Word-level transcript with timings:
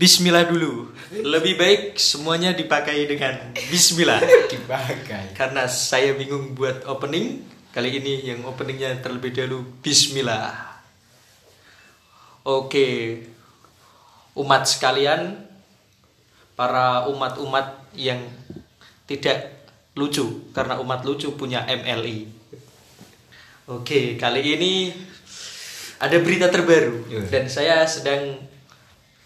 Bismillah 0.00 0.48
dulu. 0.48 0.88
Lebih 1.12 1.60
baik 1.60 1.80
semuanya 2.00 2.56
dipakai 2.56 3.04
dengan 3.04 3.36
Bismillah. 3.68 4.24
dipakai 4.48 5.36
Karena 5.36 5.68
saya 5.68 6.16
bingung 6.16 6.56
buat 6.56 6.88
opening. 6.88 7.44
Kali 7.68 8.00
ini 8.00 8.24
yang 8.24 8.40
openingnya 8.48 8.96
terlebih 9.04 9.36
dahulu 9.36 9.60
Bismillah. 9.84 10.56
Oke, 12.48 13.20
umat 14.40 14.64
sekalian, 14.64 15.36
para 16.56 17.04
umat-umat 17.12 17.92
yang 17.92 18.24
tidak 19.04 19.68
lucu 19.92 20.48
karena 20.56 20.80
umat 20.80 21.04
lucu 21.04 21.36
punya 21.36 21.68
MLI. 21.68 22.24
Oke, 23.68 24.16
kali 24.16 24.56
ini 24.56 24.72
ada 26.00 26.16
berita 26.24 26.48
terbaru 26.48 27.04
Iya. 27.12 27.28
dan 27.28 27.44
saya 27.52 27.84
sedang 27.84 28.48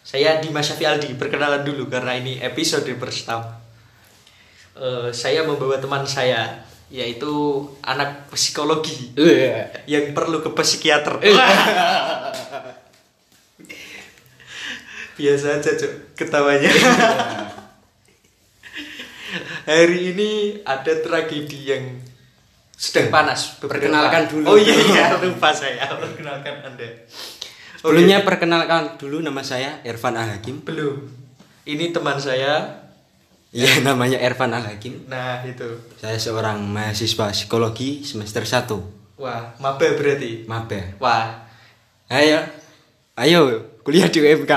saya 0.04 0.36
Dimas 0.38 0.68
Syafi 0.68 0.84
Aldi 0.84 1.16
perkenalan 1.16 1.64
dulu 1.64 1.88
karena 1.88 2.12
ini 2.14 2.36
episode 2.38 2.84
pertama. 2.94 3.56
Eh, 4.74 5.08
saya 5.10 5.42
membawa 5.42 5.78
teman 5.78 6.04
saya 6.04 6.60
yaitu 6.86 7.32
anak 7.80 8.28
psikologi 8.28 9.16
yang 9.86 10.12
perlu 10.12 10.38
ke 10.40 10.52
psikiater. 10.52 11.16
Biasa 15.14 15.46
aja 15.56 15.70
cok 15.72 15.92
ketawanya. 16.14 16.68
Hari 19.64 20.12
ini 20.12 20.30
ada 20.60 20.92
tragedi 21.00 21.70
yang 21.70 21.84
sedang 22.74 23.08
panas. 23.08 23.56
beberapa- 23.56 23.78
Perkenalkan 23.80 24.22
dulu. 24.28 24.44
Oh 24.44 24.58
iya 24.58 24.74
iya 24.74 25.05
lupa 25.16 25.55
saya 25.55 25.86
perkenalkan 25.88 26.60
anda. 26.62 26.84
Sebelumnya 27.84 28.24
perkenalkan 28.24 28.97
dulu 28.97 29.20
nama 29.20 29.45
saya 29.45 29.84
Ervan 29.84 30.16
Al 30.16 30.33
Hakim 30.33 30.65
Belum. 30.65 31.05
Ini 31.64 31.92
teman 31.92 32.17
saya. 32.17 32.81
Iya 33.53 33.81
namanya 33.86 34.17
Ervan 34.19 34.56
Al 34.56 34.64
Hakim 34.64 35.05
Nah 35.05 35.45
itu. 35.45 35.69
saya 36.00 36.17
seorang 36.17 36.64
mahasiswa 36.64 37.28
psikologi 37.28 38.00
semester 38.00 38.41
1 38.41 39.20
Wah 39.20 39.53
maba 39.61 39.84
berarti. 39.95 40.48
Maba 40.48 40.81
Wah 40.97 41.45
ayo 42.08 42.41
ayo 43.14 43.41
kuliah 43.84 44.08
di 44.08 44.19
UMK 44.19 44.53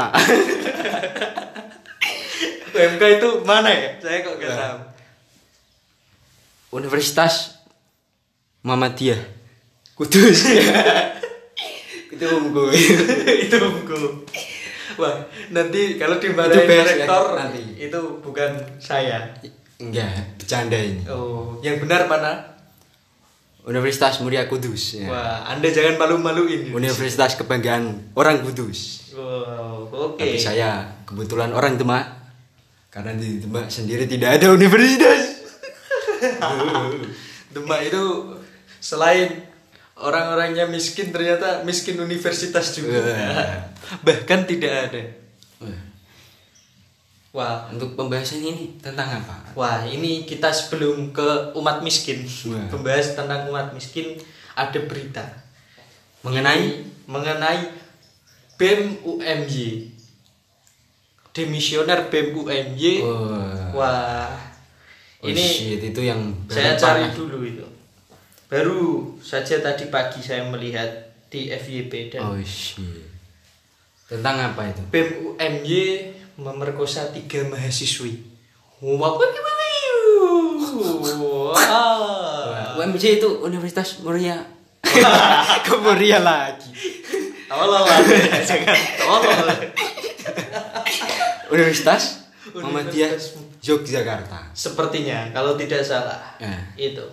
UMK 2.72 3.04
itu 3.20 3.30
mana 3.44 3.70
ya? 3.70 3.90
Saya 4.00 4.24
kok 4.24 4.40
gak 4.40 4.56
tahu. 4.56 4.78
Universitas 6.74 7.60
Muhammadiyah 8.64 9.20
Kudus 9.94 10.42
itu 12.18 12.26
umku 12.26 12.74
itu 13.46 13.58
buku. 13.62 14.26
Wah, 14.98 15.14
nanti 15.54 16.02
kalau 16.02 16.18
dimarahin 16.18 16.58
Itu 16.58 16.66
best 16.66 16.94
ya, 16.98 17.06
nanti. 17.38 17.62
itu 17.78 18.00
bukan 18.20 18.50
saya. 18.82 19.30
enggak 19.78 20.34
bercanda 20.42 20.74
ini 20.74 21.06
Oh, 21.06 21.54
yang 21.62 21.78
benar 21.78 22.10
mana? 22.10 22.58
Universitas 23.62 24.18
Muria 24.26 24.50
Kudus 24.50 24.98
ya. 24.98 25.06
Wah, 25.06 25.46
Anda 25.46 25.70
jangan 25.70 26.02
malu-maluin. 26.02 26.74
Universitas 26.74 27.38
kebanggaan 27.38 28.16
orang 28.18 28.42
Kudus 28.42 29.14
Wow, 29.14 29.86
oke. 29.92 30.18
Tapi 30.18 30.38
saya 30.38 30.88
kebetulan 31.06 31.54
orang 31.54 31.78
Demak 31.78 32.06
karena 32.90 33.14
di 33.14 33.38
Demak 33.38 33.70
sendiri 33.70 34.10
tidak 34.10 34.42
ada 34.42 34.50
universitas. 34.50 35.46
Demak 37.54 37.82
itu 37.84 38.04
selain 38.78 39.47
orang-orangnya 39.98 40.70
miskin 40.70 41.10
ternyata 41.10 41.66
miskin 41.66 41.98
universitas 41.98 42.78
juga. 42.78 43.02
Wah. 43.02 43.62
Bahkan 44.06 44.46
tidak 44.46 44.74
ada. 44.90 45.04
Wah, 47.36 47.70
Untuk 47.70 47.94
pembahasan 47.94 48.42
ini 48.42 48.82
tentang 48.82 49.22
apa? 49.22 49.54
Wah, 49.54 49.86
ini 49.86 50.26
kita 50.26 50.50
sebelum 50.50 51.14
ke 51.14 51.54
umat 51.54 51.86
miskin, 51.86 52.26
Wah. 52.50 52.66
membahas 52.74 53.14
tentang 53.14 53.46
umat 53.54 53.78
miskin, 53.78 54.18
ada 54.58 54.80
berita 54.90 55.22
Mengenai 56.26 56.82
mengenai 57.06 57.62
BEM 58.58 59.06
UMY. 59.06 59.94
Demisioner 61.30 62.10
BEM 62.10 62.34
UMY. 62.34 63.06
Wah. 63.06 63.70
Wah. 63.78 64.34
Oh, 65.22 65.30
ini 65.30 65.46
shit, 65.46 65.82
itu 65.82 66.02
yang 66.02 66.34
saya 66.50 66.74
cari 66.74 67.10
dulu 67.14 67.46
itu. 67.46 67.77
Baru 68.48 69.12
saja 69.20 69.60
tadi 69.60 69.92
pagi 69.92 70.24
saya 70.24 70.48
melihat 70.48 70.88
di 71.28 71.52
FYP 71.52 72.16
dan 72.16 72.24
Oh 72.24 72.40
shit. 72.40 73.04
Tentang 74.08 74.40
apa 74.40 74.72
itu? 74.72 74.80
BEM 74.88 75.36
UMY 75.36 75.80
memerkosa 76.40 77.12
tiga 77.12 77.44
mahasiswi. 77.44 78.16
Wah. 81.20 82.80
UMJ 82.80 83.20
itu 83.20 83.30
Universitas 83.44 84.00
Muria. 84.00 84.40
Ke 85.68 85.76
Muria 85.76 86.24
lagi. 86.24 86.72
Tolol. 87.52 87.84
Universitas 91.50 92.32
Muhammadiyah 92.54 93.12
Universitas- 93.12 93.44
Yogyakarta. 93.58 94.56
Sepertinya 94.56 95.28
kalau 95.36 95.60
tidak 95.60 95.84
salah 95.84 96.32
Ya. 96.40 96.56
itu 96.80 97.04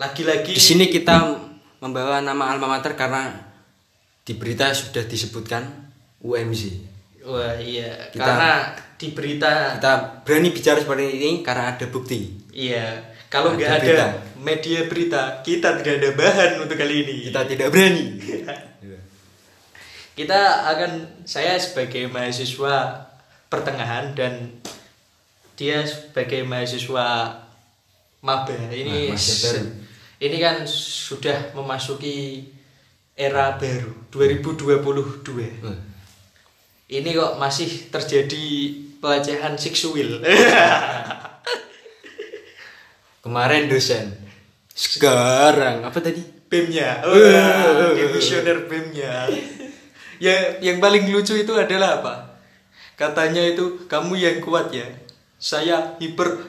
lagi-lagi 0.00 0.50
Di 0.50 0.62
sini 0.62 0.88
kita 0.88 1.36
membawa 1.78 2.20
nama 2.20 2.48
alma 2.48 2.66
mater 2.70 2.92
karena 2.94 3.36
di 4.20 4.32
berita 4.32 4.72
sudah 4.72 5.04
disebutkan 5.04 5.64
UMZ. 6.18 6.88
wah 7.22 7.52
iya 7.54 8.08
Kita- 8.08 8.20
karena 8.22 8.52
di 8.96 9.06
berita 9.10 9.76
Kita 9.76 9.92
berani 10.22 10.48
bicara 10.50 10.78
seperti 10.78 11.04
ini 11.14 11.30
karena 11.40 11.74
ada 11.74 11.84
bukti. 11.86 12.32
iya 12.50 12.96
kalau 13.28 13.52
Ada 13.52 13.56
nggak 13.56 13.70
ada 13.70 13.80
berita. 13.82 14.06
media 14.38 14.80
berita 14.86 15.20
kita 15.40 15.68
tidak 15.78 15.94
ada 15.98 16.10
bahan 16.14 16.50
untuk 16.58 16.76
kali 16.76 16.96
ini 17.02 17.16
Kita 17.28 17.44
tidak 17.44 17.68
berani. 17.68 18.06
kita 20.12 20.40
akan 20.66 20.92
saya 21.24 21.56
sebagai 21.56 22.04
mahasiswa 22.06 23.04
pertengahan 23.48 24.12
dan 24.12 24.52
dia 25.54 25.80
sebagai 25.82 26.40
mahasiswa 26.42 27.36
maba 28.20 28.52
ini 28.70 28.84
Nah, 28.84 29.04
mahasiswa 29.10 29.48
baru. 29.50 29.62
Ini 30.20 30.36
kan 30.36 30.68
sudah 30.68 31.56
memasuki 31.56 32.44
era 33.16 33.56
baru 33.56 33.88
2022 34.12 35.64
Wah. 35.64 35.80
ini 36.92 37.08
kok 37.16 37.40
masih 37.40 37.88
terjadi 37.88 38.44
pelecehan 39.00 39.56
seksual. 39.56 40.20
Kemarin 43.24 43.72
dosen. 43.72 44.12
Sekarang. 44.76 45.80
Apa 45.84 46.00
tadi? 46.04 46.20
BEM-nya. 46.20 47.00
Wah. 47.04 47.16
Wah, 47.16 47.92
demisioner 47.96 48.68
BEM-nya. 48.68 49.24
Ya 50.20 50.60
yang 50.60 50.84
paling 50.84 51.08
lucu 51.08 51.32
itu 51.32 51.48
adalah 51.56 51.96
apa? 51.96 52.36
Katanya 52.92 53.40
itu 53.40 53.88
kamu 53.88 54.20
yang 54.20 54.36
kuat 54.44 54.68
ya. 54.68 54.84
Saya 55.40 55.96
hiper. 55.96 56.28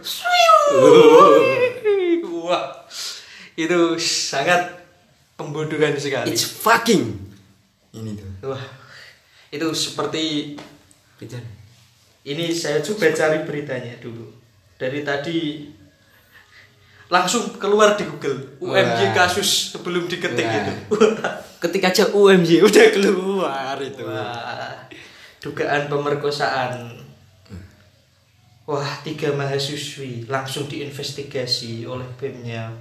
Wah 2.43 2.83
itu 3.67 3.81
sangat 4.01 4.81
pembodohan 5.38 5.94
sekali 5.97 6.33
It's 6.33 6.45
fucking. 6.45 7.17
Ini 7.91 8.11
tuh. 8.16 8.53
wah 8.53 8.63
itu 9.51 9.67
seperti 9.75 10.55
Bicara. 11.19 11.44
ini 12.23 12.55
saya 12.55 12.79
coba 12.79 13.11
cari 13.11 13.44
beritanya 13.44 14.00
dulu 14.00 14.31
dari 14.79 15.03
tadi 15.03 15.67
langsung 17.11 17.51
keluar 17.59 18.00
di 18.00 18.07
Google 18.07 18.55
Wah. 18.63 19.11
kasus 19.11 19.75
sebelum 19.75 20.07
diketik 20.07 20.47
Wah. 20.47 20.59
itu 20.63 20.73
Ketika 21.61 21.94
aja 21.94 22.05
UMJ 22.09 22.57
udah 22.73 22.88
keluar 22.89 23.77
itu. 23.77 24.01
Wah, 24.01 24.81
dugaan 25.38 25.86
pemerkosaan. 25.94 26.97
Wah, 28.65 28.91
tiga 29.06 29.30
mahasiswi 29.38 30.25
langsung 30.25 30.65
diinvestigasi 30.65 31.86
oleh 31.86 32.07
BEM-nya. 32.18 32.74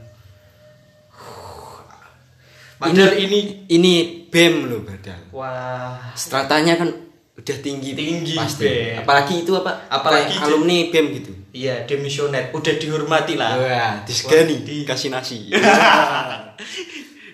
Padahal 2.80 3.12
ini, 3.14 3.68
ini 3.68 3.92
BEM 4.32 4.72
loh 4.72 4.80
badal. 4.80 5.20
wah, 5.36 6.00
Stratanya 6.16 6.80
kan 6.80 6.88
udah 7.36 7.56
tinggi 7.60 7.92
Tinggi, 7.92 8.32
pasti. 8.32 8.64
BEM. 8.64 9.04
Apalagi 9.04 9.44
itu 9.44 9.52
apa? 9.52 9.84
Apalagi 9.86 10.32
alumni 10.40 10.88
BEM 10.88 11.06
gitu. 11.20 11.32
iya 11.52 11.82
demisioner, 11.84 12.48
udah 12.54 12.74
dihormati 12.78 13.34
lah. 13.36 13.58
Wah, 13.58 13.92
disegani, 14.06 14.54
Wah, 14.56 14.64
di- 14.64 14.80
dikasih 14.86 15.10
nasi. 15.12 15.38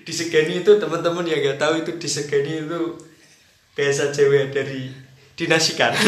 disegani 0.06 0.62
itu 0.62 0.72
teman-teman 0.78 1.22
yang 1.22 1.38
nggak 1.42 1.58
tahu 1.58 1.82
itu 1.82 1.90
disegani 1.94 2.62
itu 2.62 2.80
bahasa 3.74 4.10
Jawa 4.10 4.50
dari 4.50 4.90
dinasikan. 5.36 5.92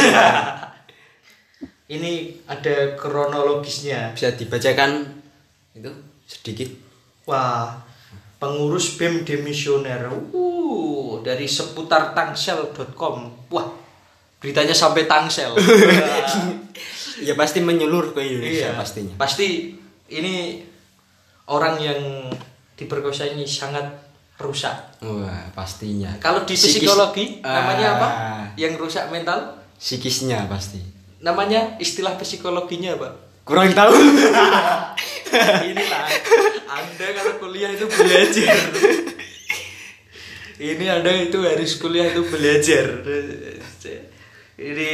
ini 1.95 2.39
ada 2.47 2.95
kronologisnya. 2.95 4.15
Bisa 4.15 4.33
dibacakan 4.35 5.19
itu 5.75 5.91
sedikit. 6.25 6.71
Wah, 7.29 7.77
pengurus 8.41 8.97
BEM 8.97 9.21
demisioner. 9.23 10.09
Uh, 10.33 11.21
dari 11.21 11.45
seputar 11.45 12.17
tangsel.com. 12.17 13.17
Wah, 13.53 13.69
beritanya 14.39 14.73
sampai 14.73 15.05
Tangsel. 15.05 15.53
ya 17.19 17.35
pasti 17.35 17.59
menyeluruh 17.59 18.15
ke 18.15 18.23
Indonesia 18.23 18.71
Iya, 18.71 18.79
pastinya 18.79 19.15
Pasti 19.19 19.75
ini 20.09 20.63
orang 21.45 21.75
yang 21.77 22.01
diperkosa 22.73 23.27
ini 23.27 23.43
sangat 23.43 23.83
rusak. 24.39 25.03
wah 25.03 25.51
pastinya 25.51 26.15
Kalau 26.17 26.47
di 26.47 26.55
Psikis- 26.55 26.79
psikologi 26.79 27.43
namanya 27.43 27.99
apa? 27.99 28.07
Ah, 28.07 28.45
Yang 28.55 28.79
rusak 28.79 29.11
mental? 29.11 29.59
psikisnya 29.75 30.47
pasti 30.47 30.79
Namanya 31.19 31.75
istilah 31.77 32.15
psikologinya 32.15 32.95
apa? 32.95 33.11
kurang 33.43 33.75
tahu 33.75 33.91
Inilah 35.65 36.05
Anda 36.67 37.07
kalau 37.13 37.35
kuliah 37.39 37.71
itu 37.71 37.87
belajar. 37.87 38.57
Ini 40.59 40.85
Anda 40.91 41.13
itu 41.23 41.39
harus 41.41 41.73
kuliah 41.77 42.09
itu 42.09 42.23
belajar. 42.25 42.87
Ini 44.57 44.91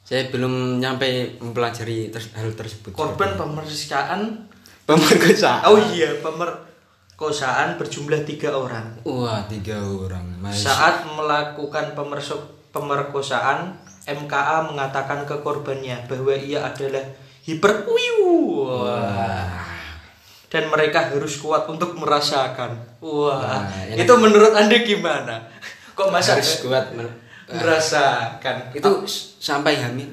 saya 0.00 0.30
belum 0.30 0.78
nyampe 0.78 1.06
mempelajari 1.40 2.06
hal 2.14 2.54
tersebut 2.54 2.94
korban 2.94 3.34
pemerkosaan 3.34 4.46
pemerkosaan 4.86 5.66
Oh 5.66 5.74
iya, 5.90 6.14
pemerkosaan 6.22 7.74
berjumlah 7.74 8.22
tiga 8.22 8.54
orang. 8.54 9.02
wah 9.02 9.42
tiga 9.44 9.82
orang 9.82 10.38
Mas. 10.38 10.62
Saat 10.62 11.10
melakukan 11.10 11.90
pemerso- 11.92 12.54
pemerkosaan, 12.70 13.74
MKA 14.06 14.62
mengatakan 14.64 15.26
ke 15.26 15.42
korbannya 15.42 16.06
bahwa 16.06 16.30
ia 16.32 16.62
adalah 16.64 17.02
hiper 17.42 17.82
Wah. 17.86 19.66
Dan 20.46 20.70
mereka 20.70 21.10
harus 21.10 21.36
kuat 21.36 21.66
untuk 21.66 21.98
merasakan. 21.98 22.78
Wah, 23.02 23.34
Wah, 23.36 23.66
enak. 23.84 23.98
itu 23.98 24.12
menurut 24.14 24.54
Anda 24.54 24.78
gimana? 24.80 25.50
Kok 25.92 26.08
masa 26.08 26.38
harus 26.38 26.62
kuat 26.62 26.94
men- 26.94 27.18
merasakan? 27.46 28.70
itu 28.70 28.90
s- 29.04 29.38
sampai 29.38 29.78
hamil 29.78 30.10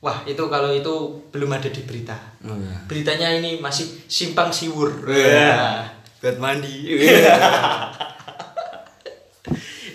Wah, 0.00 0.20
itu 0.24 0.40
kalau 0.48 0.68
itu 0.68 0.92
belum 1.28 1.48
ada 1.50 1.64
di 1.66 1.80
berita. 1.80 2.12
oh, 2.42 2.52
ya. 2.52 2.76
Beritanya 2.84 3.28
ini 3.34 3.56
masih 3.56 4.04
simpang 4.04 4.52
siur. 4.52 4.92
Wah. 5.04 5.84
Buat 6.20 6.36
mandi. 6.36 6.72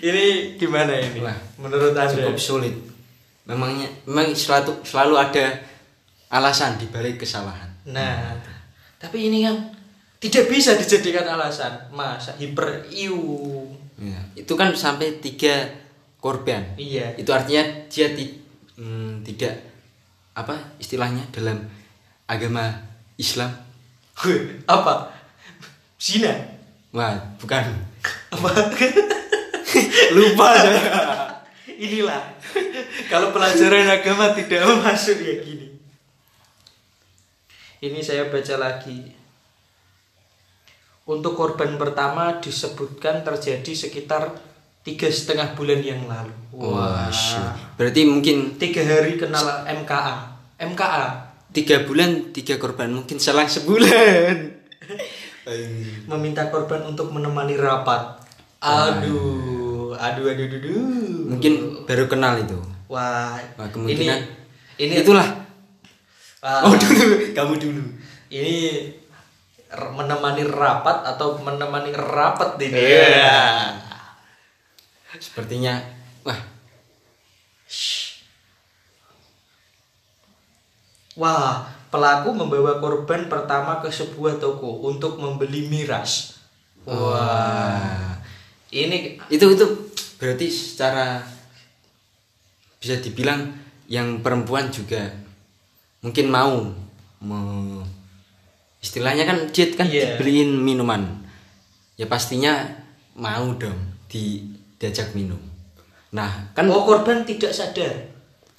ini 0.00 0.24
gimana 0.56 0.94
ini? 0.96 1.18
Wah, 1.20 1.36
Menurut 1.58 1.92
Anda? 1.92 2.10
cukup 2.10 2.38
sulit 2.38 2.74
memangnya 3.50 3.90
memang 4.06 4.30
selalu 4.30 4.78
selalu 4.80 5.14
ada 5.18 5.44
alasan 6.30 6.78
di 6.78 6.86
balik 6.86 7.18
kesalahan 7.18 7.66
Nah, 7.90 8.38
tapi 8.96 9.26
ini 9.26 9.42
kan 9.42 9.56
tidak 10.20 10.46
bisa 10.46 10.76
dijadikan 10.76 11.24
alasan. 11.26 11.88
Masa 11.90 12.36
hiper 12.36 12.84
iu. 12.86 13.64
Ya, 13.96 14.20
itu 14.36 14.52
kan 14.52 14.70
sampai 14.70 15.16
tiga 15.18 15.64
korban 16.16 16.76
Iya. 16.76 17.16
itu 17.16 17.28
artinya 17.28 17.64
dia 17.88 18.12
ti- 18.12 18.36
hmm, 18.76 19.24
tidak 19.24 19.56
apa 20.32 20.76
istilahnya 20.76 21.24
dalam 21.30 21.64
agama 22.24 22.68
Islam 23.16 23.48
Apa? 24.66 25.08
Zina. 25.96 26.32
wah 26.92 27.16
bukan 27.36 27.64
Apa? 28.30 28.48
lupa 30.16 30.48
saya 30.54 30.80
Inilah. 31.80 32.20
Kalau 33.08 33.32
pelajaran 33.32 33.86
agama 33.88 34.34
tidak 34.36 34.66
masuk 34.84 35.16
ya 35.22 35.34
gini. 35.40 35.66
Ini 37.80 38.00
saya 38.04 38.28
baca 38.28 38.54
lagi. 38.60 39.16
Untuk 41.08 41.32
korban 41.34 41.80
pertama 41.80 42.38
disebutkan 42.38 43.24
terjadi 43.24 43.72
sekitar 43.72 44.36
tiga 44.84 45.08
setengah 45.08 45.56
bulan 45.56 45.80
yang 45.80 46.04
lalu. 46.04 46.34
wah 46.50 47.08
berarti 47.78 48.04
mungkin 48.04 48.58
Tiga 48.60 48.84
hari 48.84 49.16
kenal 49.16 49.64
MKA. 49.64 50.16
MKA 50.60 51.30
tiga 51.50 51.82
bulan 51.82 52.30
tiga 52.30 52.60
korban 52.62 52.94
mungkin 52.94 53.18
selang 53.18 53.50
sebulan 53.50 54.54
meminta 56.10 56.46
korban 56.52 56.86
untuk 56.86 57.10
menemani 57.10 57.58
rapat. 57.58 58.22
Aduh, 58.60 59.96
aduh, 59.96 60.30
aduh, 60.30 60.46
aduh, 60.46 60.58
aduh. 60.62 61.26
mungkin 61.32 61.82
baru 61.88 62.06
kenal 62.06 62.38
itu 62.44 62.60
Wah, 62.90 63.38
Wah, 63.54 63.68
kemungkinan 63.70 64.18
ini, 64.82 64.90
ini 64.90 64.94
itulah 65.06 65.40
Ah, 66.40 66.64
oh 66.64 66.72
dulu 66.72 67.36
kamu 67.36 67.54
dulu 67.60 67.84
ini 68.32 68.88
menemani 69.70 70.42
rapat 70.48 71.04
atau 71.04 71.36
menemani 71.38 71.92
rapat 71.94 72.56
ini. 72.58 72.74
Iya. 72.74 73.76
sepertinya 75.20 75.76
wah 76.24 76.40
Wah, 81.20 81.68
pelaku 81.92 82.32
membawa 82.32 82.80
korban 82.80 83.28
pertama 83.28 83.82
ke 83.84 83.92
sebuah 83.92 84.40
toko 84.40 84.88
untuk 84.88 85.20
membeli 85.20 85.68
miras. 85.68 86.40
Wah. 86.88 88.16
Ini 88.72 89.20
itu 89.28 89.44
itu 89.44 89.66
berarti 90.16 90.46
secara 90.48 91.20
bisa 92.80 92.96
dibilang 92.96 93.52
yang 93.86 94.18
perempuan 94.18 94.72
juga 94.72 95.12
mungkin 96.00 96.26
mau 96.26 96.64
me- 97.20 97.84
istilahnya 98.80 99.28
kan 99.28 99.38
jet 99.50 99.76
kan 99.76 99.84
Iya. 99.84 100.16
dibeliin 100.16 100.56
minuman 100.56 101.20
ya 101.94 102.08
pastinya 102.08 102.64
mau 103.14 103.52
dong 103.54 103.76
di 104.08 104.40
diajak 104.74 105.12
minum 105.12 105.36
nah 106.10 106.48
kan 106.50 106.64
oh 106.66 106.82
korban 106.82 107.22
tidak 107.22 107.52
sadar. 107.52 107.92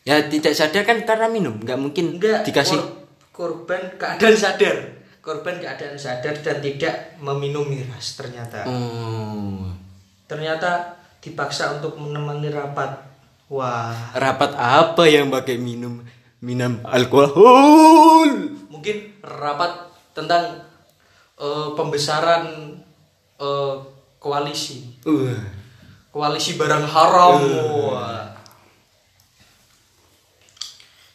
ya 0.02 0.22
tidak 0.24 0.54
sadar 0.54 0.86
kan 0.86 1.02
karena 1.02 1.26
minum 1.26 1.58
nggak 1.58 1.76
mungkin 1.76 2.22
Enggak, 2.22 2.46
dikasih 2.46 2.78
kor- 2.78 2.94
korban 3.34 3.82
keadaan 3.98 4.38
sadar. 4.38 4.78
Korban 5.20 5.58
keadaan 5.58 5.94
sadar 5.96 6.34
dan 6.36 6.58
tidak 6.60 7.14
meminum 7.18 7.62
miras 7.64 8.18
ternyata. 8.18 8.66
oh, 8.66 9.70
Ternyata 10.26 10.98
dipaksa 11.18 11.78
untuk 11.78 11.94
menemani 11.96 12.50
rapat. 12.50 13.11
Wah, 13.52 14.16
rapat 14.16 14.56
apa 14.56 15.04
yang 15.12 15.28
pakai 15.28 15.60
minum 15.60 16.00
minum 16.40 16.80
alkohol 16.88 18.32
mungkin 18.72 19.12
rapat 19.20 19.92
tentang 20.16 20.64
eh, 21.36 21.68
pembesaran 21.76 22.48
eh, 23.38 23.76
koalisi. 24.22 25.04
uh, 25.04 25.36
Koalisi 26.12 26.56
barang 26.56 26.86
haram. 26.86 27.40
Wah. 27.92 28.30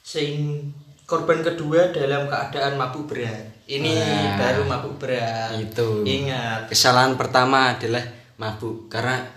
Sing 0.03 0.61
korban 1.07 1.45
kedua 1.45 1.95
dalam 1.95 2.27
keadaan 2.27 2.75
mabuk 2.81 3.09
berat. 3.15 3.65
Ini 3.65 3.93
Wah. 3.93 4.35
baru 4.41 4.63
mabuk 4.67 4.95
berat. 4.99 5.57
Itu. 5.57 6.03
Ingat. 6.03 6.67
kesalahan 6.69 7.15
pertama 7.15 7.77
adalah 7.79 8.03
mabuk 8.37 8.89
karena 8.89 9.36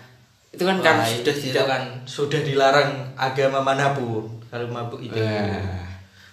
itu 0.50 0.62
kan 0.66 0.82
kan 0.82 1.06
sudah 1.06 1.34
tidak 1.34 1.64
kan 1.70 1.82
sudah 2.02 2.40
dilarang 2.42 3.14
agama 3.14 3.62
mana 3.62 3.94
pun 3.94 4.42
kalau 4.50 4.66
mabuk 4.66 4.98
itu. 4.98 5.14
Wah. 5.14 5.86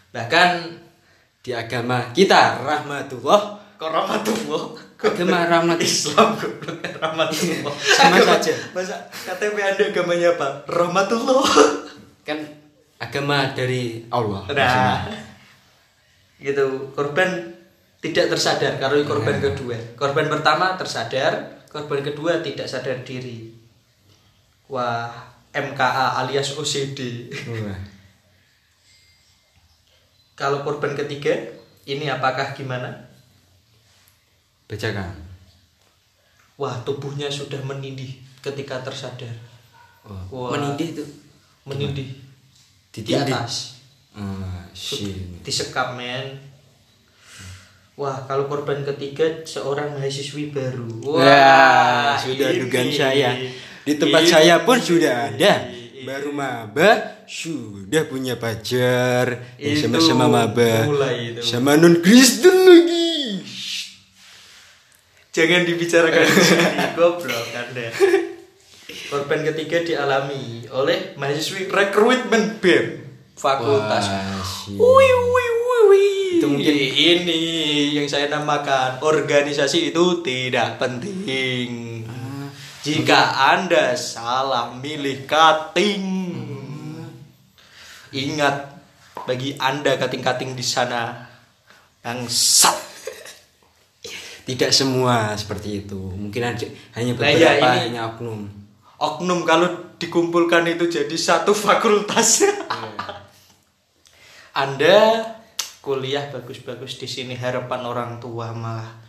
Bahkan 0.10 0.50
di 1.46 1.54
agama 1.54 2.10
kita 2.18 2.66
rahmatullah 2.66 3.62
rahmatullah 3.78 4.64
agama 4.98 5.46
rahmat 5.46 5.78
Islam 5.78 6.34
rahmatullah. 6.98 7.74
Sama 8.02 8.18
saja. 8.26 8.54
Masa 8.74 8.98
KTP 9.14 9.56
Anda 9.62 9.84
agamanya 9.94 10.34
apa? 10.34 10.66
Rahmatullah. 10.66 11.46
kan 12.26 12.42
agama 12.98 13.54
dari 13.54 14.04
Allah 14.10 14.44
Nah, 14.52 15.06
gitu. 16.42 16.92
Korban 16.98 17.54
tidak 18.02 18.34
tersadar 18.34 18.82
kalau 18.82 18.98
korban 19.06 19.38
kedua. 19.38 19.78
Korban 19.94 20.26
pertama 20.30 20.74
tersadar, 20.74 21.66
korban 21.70 22.02
kedua 22.02 22.42
tidak 22.42 22.66
sadar 22.66 23.02
diri. 23.06 23.57
Wah, 24.68 25.10
MKA 25.52 26.20
alias 26.22 26.54
OCD. 26.54 27.32
Wah. 27.48 27.80
Kalau 30.38 30.62
korban 30.62 30.94
ketiga, 30.94 31.34
ini 31.84 32.06
apakah 32.08 32.54
gimana? 32.54 33.08
bacakan 34.68 35.16
Wah, 36.60 36.76
tubuhnya 36.84 37.32
sudah 37.32 37.64
menindih 37.64 38.20
ketika 38.44 38.84
tersadar. 38.84 39.32
oh. 40.04 40.28
Wah. 40.28 40.52
menindih 40.54 40.92
itu 40.94 41.06
Menindih 41.64 42.08
di 42.92 43.00
Ditindih. 43.04 43.32
atas. 43.32 43.80
Ah, 44.12 44.64
shit. 44.72 45.44
Disekap, 45.44 45.96
men. 45.96 46.36
Wah, 47.94 48.24
kalau 48.26 48.48
korban 48.48 48.82
ketiga 48.84 49.26
seorang 49.44 49.94
mahasiswi 49.94 50.50
baru. 50.50 50.88
Wah, 51.04 52.16
sudah 52.16 52.50
ini. 52.52 52.60
dugaan 52.66 52.90
saya. 52.90 53.32
Di 53.88 53.96
tempat 53.96 54.22
Ini. 54.22 54.30
saya 54.30 54.56
pun 54.62 54.78
sudah 54.78 55.32
ada. 55.32 55.54
Baru 56.04 56.32
maba 56.32 57.24
sudah 57.24 58.04
punya 58.04 58.36
pacar 58.36 59.56
yang 59.56 59.76
Itu 59.76 59.88
sama-sama 59.88 60.28
maba. 60.28 60.88
Sama 61.40 61.76
non 61.76 62.00
Kristen 62.00 62.52
lagi. 62.54 63.40
Jangan 65.32 65.64
dibicarakan 65.64 66.24
di 66.28 66.42
sini, 66.42 66.66
goblok 66.94 67.48
Anda. 67.54 67.88
korban 69.08 69.40
ketiga 69.46 69.80
dialami 69.80 70.68
oleh 70.68 71.16
mahasiswi 71.16 71.68
rekrutmen 71.68 72.60
BEM 72.60 73.08
fakultas 73.36 74.04
wih, 74.68 75.14
wih, 75.30 75.52
wih. 75.88 76.40
Itu 76.40 76.48
mungkin- 76.50 76.76
ini 76.76 77.42
yang 77.94 78.08
saya 78.10 78.28
namakan 78.28 79.00
organisasi 79.00 79.92
itu 79.92 80.06
tidak 80.22 80.76
penting. 80.76 81.97
Jika 82.88 83.20
Anda 83.52 84.00
salah 84.00 84.72
milih 84.72 85.28
cutting, 85.28 86.04
ingat 88.16 88.80
bagi 89.28 89.60
Anda 89.60 90.00
cutting-cutting 90.00 90.56
di 90.56 90.64
sana 90.64 91.28
yang 92.00 92.24
sat. 92.32 92.80
Tidak 94.48 94.72
semua 94.72 95.36
seperti 95.36 95.84
itu. 95.84 96.00
Mungkin 96.00 96.40
ada, 96.40 96.64
hanya 96.96 97.12
Nah, 97.20 97.28
ya, 97.28 97.60
beberapa 97.60 97.68
ini- 97.76 97.82
hanya 97.92 98.02
oknum. 98.16 98.48
Oknum 98.96 99.44
kalau 99.44 99.68
dikumpulkan 100.00 100.64
itu 100.72 100.88
jadi 100.88 101.12
satu 101.20 101.52
fakultas. 101.52 102.48
Anda 104.56 105.28
kuliah 105.84 106.32
bagus-bagus 106.32 106.96
di 106.96 107.08
sini 107.12 107.36
harapan 107.36 107.84
orang 107.84 108.12
tua 108.24 108.56
malah 108.56 109.07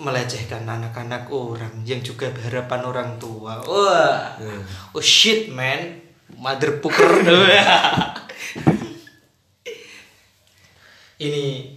melecehkan 0.00 0.68
anak-anak 0.68 1.28
orang 1.32 1.84
yang 1.88 2.00
juga 2.04 2.28
harapan 2.32 2.80
orang 2.84 3.10
tua. 3.16 3.64
Wah. 3.64 4.36
Hmm. 4.36 4.62
Oh 4.92 5.00
shit 5.04 5.48
man. 5.52 6.00
Mother 6.36 6.78
pucker. 6.80 7.20
Ini 11.20 11.76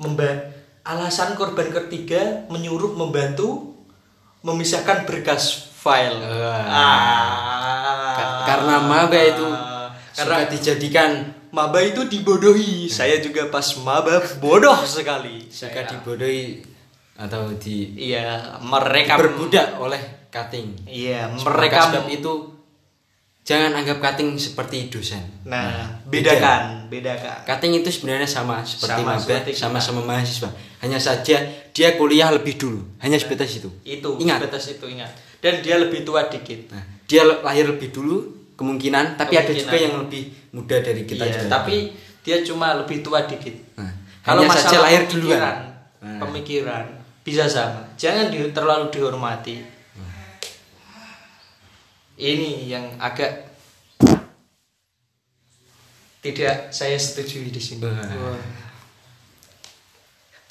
memba 0.00 0.56
alasan 0.86 1.36
korban 1.36 1.68
ketiga 1.68 2.48
menyuruh 2.48 2.96
membantu 2.96 3.76
memisahkan 4.40 5.04
berkas 5.04 5.68
file. 5.76 6.22
Wah. 6.22 6.64
Ah. 6.64 8.14
Ka- 8.16 8.44
karena 8.48 8.74
maba 8.84 9.20
itu 9.20 9.44
karena 10.16 10.38
suka 10.44 10.50
dijadikan 10.54 11.10
maba 11.52 11.84
itu 11.84 12.08
dibodohi. 12.08 12.88
Saya 12.88 13.20
juga 13.20 13.52
pas 13.52 13.68
maba 13.84 14.22
bodoh 14.40 14.80
sekali. 14.86 15.50
suka 15.52 15.84
Saya- 15.84 15.90
dibodohi 15.92 16.77
atau 17.18 17.50
di 17.58 17.98
Iya, 17.98 18.56
mereka 18.62 19.18
berbudak 19.18 19.74
oleh 19.76 19.98
cutting. 20.30 20.86
Iya, 20.86 21.26
mereka 21.34 21.90
sebab 21.90 22.06
itu 22.06 22.32
jangan 23.42 23.74
anggap 23.74 23.98
cutting 23.98 24.38
seperti 24.38 24.86
dosen. 24.86 25.24
Nah, 25.42 25.98
beda. 26.06 26.30
bedakan, 26.38 26.62
bedakan. 26.86 27.38
Cutting 27.42 27.72
itu 27.82 27.88
sebenarnya 27.90 28.28
sama 28.28 28.62
seperti 28.62 29.02
Sama 29.02 29.18
maba, 29.18 29.36
sama-sama 29.50 30.00
mahasiswa. 30.06 30.50
Hanya 30.78 31.02
saja 31.02 31.42
dia 31.74 31.88
kuliah 31.98 32.30
lebih 32.30 32.54
dulu. 32.54 32.86
Hanya 33.02 33.18
sebatas 33.18 33.50
itu. 33.58 33.66
Itu 33.82 34.14
Ingat. 34.22 34.46
sebatas 34.46 34.64
itu 34.70 34.86
ingat. 34.86 35.10
Dan 35.42 35.58
dia 35.58 35.74
lebih 35.74 36.06
tua 36.06 36.30
dikit. 36.30 36.70
Nah, 36.70 36.82
dia 37.08 37.22
lahir 37.24 37.66
lebih 37.66 37.90
dulu 37.90 38.30
kemungkinan, 38.54 39.14
tapi 39.16 39.38
ada 39.38 39.48
Kemungkinan. 39.48 39.64
juga 39.64 39.76
yang 39.78 39.94
lebih 40.06 40.22
muda 40.50 40.76
dari 40.82 41.02
kita 41.02 41.24
Iya, 41.24 41.34
juga. 41.34 41.46
tapi 41.50 41.76
dia 42.22 42.42
cuma 42.42 42.74
lebih 42.74 43.02
tua 43.02 43.22
dikit. 43.26 43.54
Nah, 43.74 43.90
Kalau 44.22 44.44
hanya 44.44 44.54
saja 44.54 44.82
lahir 44.82 45.06
pemikiran, 45.06 45.24
duluan. 45.24 45.56
Nah. 45.98 46.18
pemikiran 46.20 46.84
bisa 47.28 47.44
sama. 47.44 47.92
Jangan 48.00 48.32
di- 48.32 48.48
terlalu 48.56 48.88
dihormati. 48.88 49.60
Ini 52.18 52.66
yang 52.66 52.98
agak 52.98 53.46
tidak 56.18 56.72
saya 56.74 56.96
setujui 56.98 57.52
di 57.52 57.60
sini. 57.62 57.84
Wah. 57.84 58.58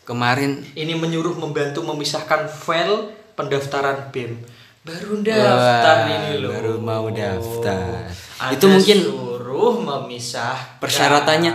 Kemarin 0.07 0.63
Ini 0.71 0.95
menyuruh 0.95 1.35
membantu 1.35 1.83
memisahkan 1.83 2.47
file 2.47 3.11
pendaftaran 3.35 4.07
BEM. 4.15 4.39
Baru 4.87 5.19
daftar 5.19 6.07
Wah, 6.07 6.15
ini 6.15 6.39
loh. 6.39 6.49
baru 6.55 6.73
mau 6.79 7.11
daftar. 7.11 8.07
Anda 8.39 8.55
Itu 8.55 8.71
mungkin 8.71 8.97
suruh 9.03 9.75
memisah 9.83 10.79
persyaratannya 10.79 11.51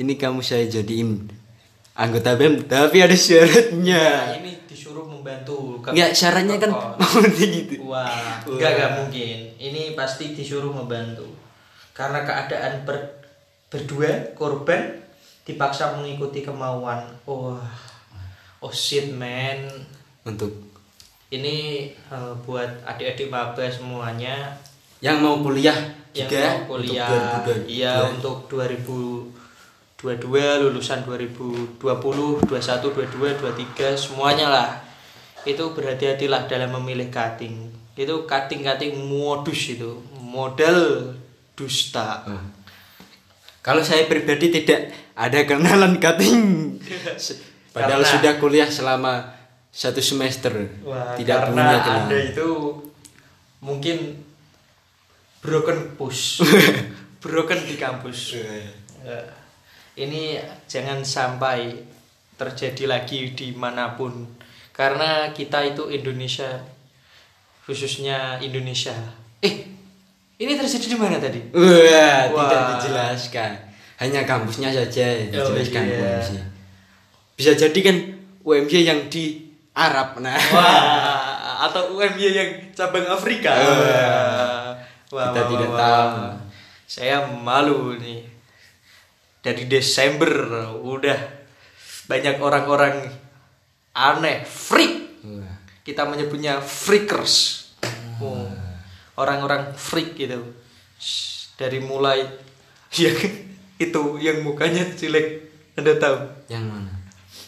ini 0.00 0.18
kamu 0.18 0.40
saya 0.42 0.64
jadiin 0.66 1.30
anggota 1.94 2.34
BEM 2.34 2.66
tapi 2.66 2.98
ada 3.04 3.14
syaratnya. 3.14 4.02
Nah, 4.02 4.34
ini 4.40 4.52
ke- 5.82 5.90
Enggak 5.90 6.10
syaratnya 6.12 6.56
kan 6.56 6.70
mau 7.00 7.18
gitu. 7.28 7.82
Wah, 7.84 8.38
enggak 8.42 8.70
enggak 8.72 8.92
mungkin. 8.96 9.38
Ini 9.56 9.92
pasti 9.92 10.30
disuruh 10.30 10.70
membantu. 10.70 11.26
Karena 11.90 12.22
keadaan 12.22 12.82
ber- 12.82 13.20
berdua 13.66 14.08
korban 14.32 15.02
dipaksa 15.42 15.92
mengikuti 15.92 16.40
kemauan. 16.40 17.02
Wah. 17.24 17.60
Oh 18.58 18.70
shit 18.70 19.10
man. 19.10 19.66
Untuk 20.22 20.70
Ini 21.28 21.56
eh, 21.90 22.32
buat 22.44 22.68
adik-adik 22.84 23.26
maba 23.26 23.64
semuanya 23.66 24.52
yang 25.00 25.18
mau 25.18 25.40
kuliah 25.40 25.74
yang 26.12 26.28
juga 26.28 26.44
mau 26.60 26.76
kuliah 26.76 27.08
untuk 27.08 27.56
2022. 27.58 27.72
iya 27.72 27.92
untuk 28.04 28.36
2022 28.46 30.12
lulusan 30.62 31.02
2020 31.02 31.80
21 31.80 32.46
22 32.46 33.40
23 33.40 33.96
semuanya 33.96 34.46
lah 34.46 34.68
itu 35.44 35.64
berhati-hatilah 35.70 36.46
dalam 36.46 36.74
memilih 36.76 37.08
cutting 37.08 37.68
itu 37.92 38.14
cutting-cutting 38.24 38.94
modus 38.96 39.70
itu 39.70 39.90
modal 40.18 41.12
dusta 41.52 42.24
Oh. 42.24 42.42
Kalau 43.60 43.78
saya 43.78 44.06
pribadi 44.06 44.50
tidak 44.50 44.90
ada 45.14 45.38
kenalan 45.44 45.94
cutting. 45.96 46.74
Padahal 47.76 48.02
Karena- 48.02 48.10
sudah 48.10 48.32
kuliah 48.36 48.66
selama 48.66 49.30
satu 49.70 50.02
semester. 50.02 50.50
Wah, 50.82 51.14
tidak 51.14 51.46
karena 51.46 51.54
punya 51.54 51.78
kenalan. 51.78 52.00
anda 52.02 52.18
itu 52.26 52.48
mungkin 53.60 53.98
broken 55.38 55.94
push 55.94 56.42
broken 57.22 57.60
di 57.62 57.76
kampus 57.76 58.34
Eh, 59.02 59.26
ini 59.96 60.38
jangan 60.66 61.02
sampai 61.02 61.74
terjadi 62.34 62.86
lagi 62.88 63.30
di 63.30 63.50
mana 63.50 63.94
pun 63.94 64.26
karena 64.72 65.08
kita 65.30 65.62
itu 65.64 65.88
Indonesia 65.88 66.48
khususnya 67.62 68.36
Indonesia 68.38 68.94
eh 69.38 69.68
ini 70.36 70.52
terjadi 70.56 70.86
di 70.88 70.98
mana 70.98 71.16
tadi 71.16 71.38
Wah, 71.54 72.26
Wah. 72.28 72.48
tidak 72.50 72.62
dijelaskan. 72.76 73.52
Hanya 73.94 74.26
kampusnya 74.26 74.74
saja 74.74 75.06
yang 75.06 75.30
Oh, 75.30 75.54
dijelaskan 75.54 75.82
iya. 75.86 76.18
UMC. 76.18 76.30
Bisa 77.38 77.54
jadi 77.54 77.78
kan 77.78 77.96
UMC 78.42 78.72
yang 78.82 79.06
di 79.06 79.46
Arab. 79.70 80.18
Nah, 80.18 80.34
wah 80.50 81.22
atau 81.62 81.94
UMY 81.94 82.26
yang 82.34 82.50
cabang 82.74 83.06
Afrika 83.06 83.54
Wah. 83.54 85.30
Kita 85.30 85.42
tidak 85.46 85.70
tahu. 85.70 86.10
saya 86.84 87.22
malu 87.22 87.94
nih 87.96 88.26
dari 89.38 89.70
Desember 89.70 90.28
udah 90.82 91.18
banyak 92.04 92.42
orang-orang 92.42 93.06
aneh 93.92 94.42
freak 94.42 95.20
Wah. 95.22 95.56
kita 95.82 96.04
menyebutnya 96.04 96.58
freakers 96.58 97.60
Oh, 98.16 98.46
orang-orang 99.16 99.74
freak 99.74 100.14
gitu 100.14 100.38
dari 101.56 101.78
mulai 101.78 102.22
yang 102.94 103.18
itu 103.76 104.02
yang 104.16 104.38
mukanya 104.40 104.86
jelek 104.88 105.42
anda 105.74 105.96
tahu 105.96 106.22
yang 106.46 106.62
mana? 106.62 106.92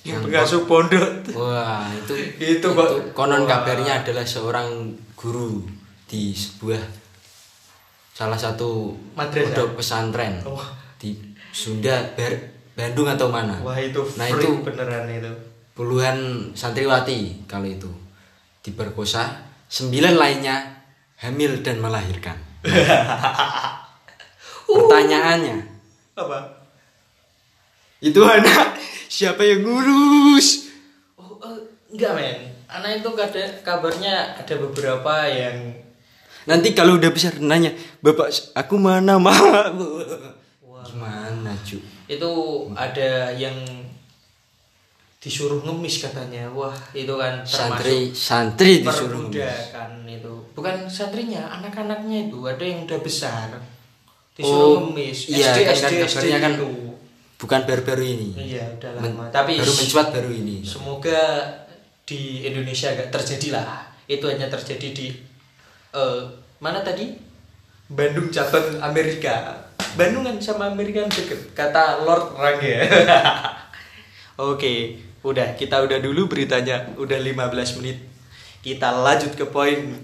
yang 0.03 0.19
pengasuh 0.21 0.67
pondok 0.67 1.31
Wah, 1.33 1.89
itu 1.89 2.13
Itu, 2.59 2.67
Pak. 2.71 3.15
konon 3.15 3.43
Wah. 3.43 3.63
kabarnya 3.63 4.03
adalah 4.03 4.21
seorang 4.23 4.93
guru 5.15 5.65
di 6.05 6.35
sebuah 6.35 6.83
salah 8.11 8.37
satu 8.37 8.93
Madrasah. 9.15 9.47
pondok 9.49 9.69
pesantren 9.77 10.43
Oh. 10.45 10.61
di 10.99 11.15
Sunda, 11.51 12.03
Bandung 12.75 13.07
atau 13.07 13.31
mana? 13.31 13.63
wah 13.63 13.79
itu 13.79 14.03
Nah, 14.19 14.27
itu- 14.27 14.59
beneran 14.61 15.07
itu 15.09 15.31
puluhan 15.75 16.51
santriwati 16.55 17.47
kalau 17.51 17.67
itu 17.67 17.91
diperkosa, 18.63 19.45
sembilan 19.69 20.15
lainnya 20.15 20.57
hamil 21.21 21.61
dan 21.61 21.83
melahirkan. 21.83 22.39
Pertanyaannya, 24.65 25.57
apa 26.17 26.39
itu 28.05 28.21
anak 28.21 28.77
siapa 29.09 29.41
yang 29.45 29.65
ngurus? 29.65 30.69
oh 31.17 31.41
eh, 31.41 31.59
enggak 31.95 32.13
men 32.17 32.39
anak 32.69 33.01
itu 33.01 33.09
ada 33.17 33.43
kabarnya 33.65 34.37
ada 34.41 34.55
beberapa 34.61 35.25
yang 35.29 35.85
Nanti 36.45 36.77
kalau 36.77 37.01
udah 37.01 37.09
besar 37.09 37.41
nanya, 37.41 37.73
bapak 38.05 38.29
aku 38.53 38.77
mana 38.77 39.17
mama? 39.17 39.73
Gimana 40.85 41.57
cu? 41.65 41.81
itu 42.05 42.33
ada 42.77 43.33
yang 43.33 43.57
disuruh 45.25 45.65
ngemis 45.65 46.05
katanya. 46.05 46.45
Wah 46.51 46.77
itu 46.93 47.11
kan 47.15 47.41
Santri 47.43 48.13
termasuk 48.13 48.21
santri 48.21 48.73
disuruh 48.79 49.25
ngemis. 49.25 49.41
perbudakan 49.41 49.91
itu. 50.07 50.35
Bukan 50.53 50.77
santrinya 50.87 51.43
anak-anaknya 51.51 52.29
itu. 52.29 52.39
Ada 52.45 52.61
yang 52.63 52.85
udah 52.85 53.01
besar 53.01 53.49
disuruh 54.31 54.69
Oh, 54.69 54.81
ngemis. 54.85 55.33
iya, 55.33 55.49
SD 55.49 55.59
kan- 55.63 55.75
SD 55.75 55.93
kan 55.95 56.07
SD 56.07 56.25
kan 56.35 56.53
itu 56.53 56.69
Bukan 57.35 57.61
baru-baru 57.63 58.05
ini. 58.05 58.29
iya 58.47 58.69
udah 58.71 58.91
Men- 58.99 59.17
lama. 59.17 59.25
Tapi 59.29 59.57
baru 59.57 59.73
mencuat 59.75 60.07
baru 60.11 60.31
ini. 60.31 60.57
semoga 60.61 61.21
di 62.03 62.21
Indonesia 62.45 62.93
gak 62.93 63.09
terjadi 63.11 63.49
lah. 63.55 63.89
Itu 64.05 64.29
hanya 64.29 64.47
terjadi 64.47 64.89
di 64.91 65.07
eh 65.91 66.21
mana 66.59 66.81
tadi? 66.81 67.17
Bandung 67.87 68.29
cabang 68.29 68.77
Amerika. 68.79 69.57
Bandung 69.95 70.21
kan 70.23 70.37
sama 70.39 70.69
Amerika 70.69 71.01
kan 71.01 71.13
deket. 71.13 71.41
Kata 71.53 72.03
Lord 72.03 72.35
Rangga 72.35 72.77
Oke 74.37 74.99
udah 75.25 75.57
kita 75.57 75.81
udah 75.81 75.99
dulu 75.99 76.29
beritanya 76.29 76.93
udah 76.95 77.17
15 77.17 77.81
menit 77.81 77.99
kita 78.61 78.93
lanjut 78.95 79.33
ke 79.33 79.45
poin 79.45 79.97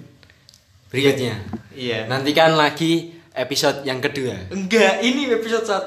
Berikutnya. 0.88 1.38
iya 1.70 2.04
Nantikan 2.04 2.52
lagi 2.52 3.12
episode 3.30 3.84
yang 3.84 4.00
kedua. 4.00 4.34
enggak 4.50 4.98
ini 5.00 5.30
episode 5.30 5.62
1 5.62 5.86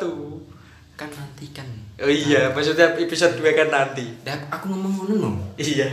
Kan 0.94 1.10
nantikan. 1.10 1.68
oh 1.98 2.08
iya 2.08 2.48
maksudnya 2.50 2.96
episode 2.96 3.36
2 3.36 3.52
kan 3.54 3.68
nanti 3.68 4.06
Dah 4.22 4.38
aku 4.48 4.70
ngomong 4.70 4.94
ngono 5.04 5.14
no. 5.18 5.30
Iya. 5.56 5.90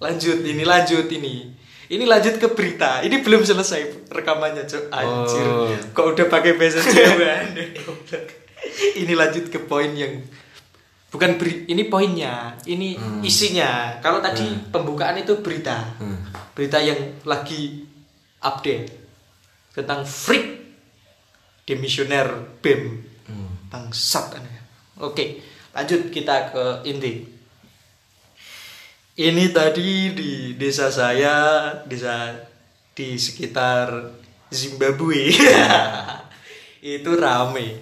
Lanjut 0.00 0.40
ini 0.42 0.64
lanjut 0.64 1.06
ini. 1.06 1.52
Ini 1.86 2.04
lanjut 2.06 2.38
ke 2.38 2.48
berita. 2.48 3.02
Ini 3.02 3.18
belum 3.18 3.42
selesai 3.42 4.08
rekamannya, 4.08 4.62
Cok. 4.62 4.84
Anjir. 4.88 5.42
Oh. 5.44 5.68
Kok 5.90 6.06
udah 6.14 6.26
pakai 6.26 6.54
bahasa 6.54 6.78
Jawa? 6.80 7.42
ini 9.00 9.12
lanjut 9.12 9.50
ke 9.50 9.58
poin 9.60 9.90
yang 9.92 10.22
bukan 11.10 11.36
beri, 11.36 11.66
ini 11.66 11.90
poinnya, 11.90 12.54
ini 12.64 12.94
Hmm. 12.94 13.20
isinya. 13.20 13.98
Kalau 13.98 14.22
tadi 14.22 14.46
pembukaan 14.70 15.18
itu 15.18 15.42
berita. 15.42 15.98
Hmm. 15.98 16.22
Berita 16.54 16.78
yang 16.78 17.20
lagi 17.26 17.84
update 18.40 18.88
tentang 19.74 20.06
freak 20.06 20.62
demisioner 21.66 22.58
BEM. 22.62 22.82
Hmm. 23.26 23.50
Bangsat. 23.70 24.38
Oke, 25.00 25.42
lanjut 25.74 26.10
kita 26.14 26.54
ke 26.54 26.64
inti. 26.86 27.26
Ini 29.20 29.52
tadi 29.52 30.16
di 30.16 30.32
desa 30.56 30.88
saya, 30.88 31.68
desa 31.84 32.32
di 32.96 33.20
sekitar 33.20 34.16
Zimbabwe. 34.48 35.28
itu 36.80 37.10
rame. 37.16 37.80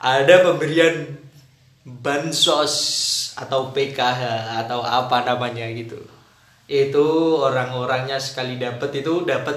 Ada 0.00 0.44
pemberian 0.44 1.19
bansos 1.84 2.74
atau 3.40 3.72
PKH 3.72 4.22
atau 4.66 4.84
apa 4.84 5.24
namanya 5.24 5.64
gitu. 5.72 5.96
Itu 6.70 7.40
orang-orangnya 7.40 8.20
sekali 8.20 8.60
dapat 8.60 9.00
itu 9.00 9.24
dapat 9.24 9.56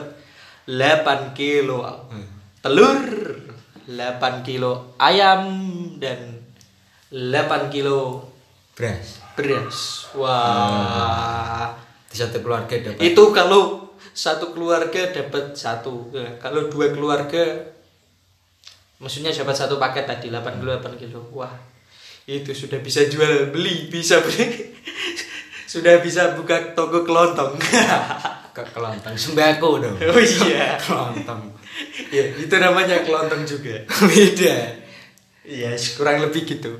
8 0.65 1.35
kilo 1.35 1.83
telur, 2.63 3.03
8 3.85 4.47
kilo 4.47 4.95
ayam 4.97 5.43
dan 5.99 6.39
8 7.11 7.69
kilo 7.69 8.31
Beras. 8.73 9.21
beras. 9.37 10.09
Wah. 10.17 11.69
Di 12.09 12.17
satu 12.17 12.41
keluarga 12.41 12.73
dapat. 12.73 13.05
Itu 13.05 13.29
kalau 13.29 13.93
satu 14.17 14.49
keluarga 14.49 15.13
dapat 15.13 15.53
satu. 15.53 16.09
Ya, 16.09 16.41
kalau 16.41 16.73
dua 16.73 16.89
keluarga 16.89 17.69
maksudnya 18.97 19.29
dapat 19.29 19.53
satu 19.53 19.77
paket 19.77 20.09
tadi 20.09 20.33
8 20.33 20.57
kilo 20.57 20.73
8 20.81 20.97
kilo. 20.97 21.21
Wah. 21.37 21.72
Itu 22.23 22.55
sudah 22.55 22.79
bisa 22.79 23.03
jual 23.11 23.51
beli, 23.51 23.91
bisa 23.91 24.23
beli. 24.23 24.71
sudah 25.73 25.99
bisa 25.99 26.37
buka 26.39 26.71
toko 26.71 27.03
kelontong. 27.03 27.59
ke 28.55 28.63
kelontong 28.69 29.17
sembako 29.17 29.81
dong. 29.81 29.97
oh 29.97 30.21
iya. 30.21 30.77
kelontong. 30.85 31.51
ya, 32.13 32.23
itu 32.37 32.55
namanya 32.61 33.01
kelontong 33.01 33.43
juga. 33.43 33.81
Beda. 34.05 34.55
Iya, 35.43 35.75
kurang 35.97 36.23
lebih 36.23 36.45
gitu. 36.45 36.79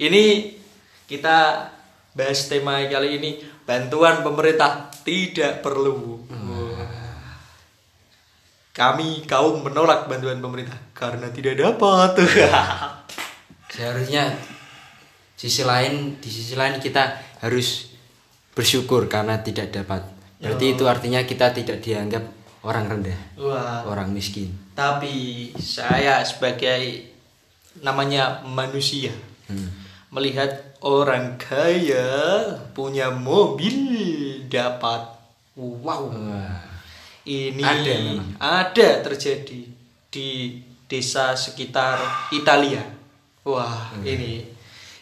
Ini 0.00 0.56
kita 1.04 1.68
bahas 2.16 2.48
tema 2.50 2.82
kali 2.88 3.20
ini 3.20 3.30
bantuan 3.62 4.24
pemerintah 4.24 4.90
tidak 5.04 5.62
perlu. 5.62 6.24
Kami 8.70 9.28
kaum 9.28 9.60
menolak 9.60 10.08
bantuan 10.08 10.40
pemerintah 10.40 10.80
karena 10.96 11.28
tidak 11.28 11.60
dapat. 11.60 12.16
Seharusnya 13.68 14.32
sisi 15.40 15.64
lain 15.64 16.20
di 16.20 16.28
sisi 16.28 16.52
lain 16.52 16.76
kita 16.76 17.16
harus 17.40 17.88
bersyukur 18.52 19.08
karena 19.08 19.40
tidak 19.40 19.72
dapat. 19.72 20.04
Berarti 20.36 20.72
itu 20.72 20.84
artinya 20.84 21.20
kita 21.22 21.48
tidak 21.50 21.80
dianggap 21.80 22.24
orang 22.60 22.84
rendah, 22.90 23.20
Wah. 23.36 23.84
orang 23.84 24.08
miskin. 24.10 24.52
Tapi 24.72 25.48
saya 25.56 26.20
sebagai 26.20 27.08
namanya 27.80 28.42
manusia 28.42 29.16
Hmm. 29.46 29.66
melihat 30.10 30.50
orang 30.78 31.34
kaya 31.34 32.06
punya 32.70 33.10
mobil 33.10 33.74
dapat 34.46 35.02
wow 35.54 36.06
Wah. 36.06 36.62
ini 37.22 37.58
Ada 37.58 37.94
memang. 37.96 38.28
ada 38.38 38.88
terjadi 39.00 39.60
di 40.06 40.28
desa 40.86 41.34
sekitar 41.34 41.98
Italia 42.30 42.82
wah 43.42 43.90
Hmm. 43.90 44.02
ini 44.02 44.49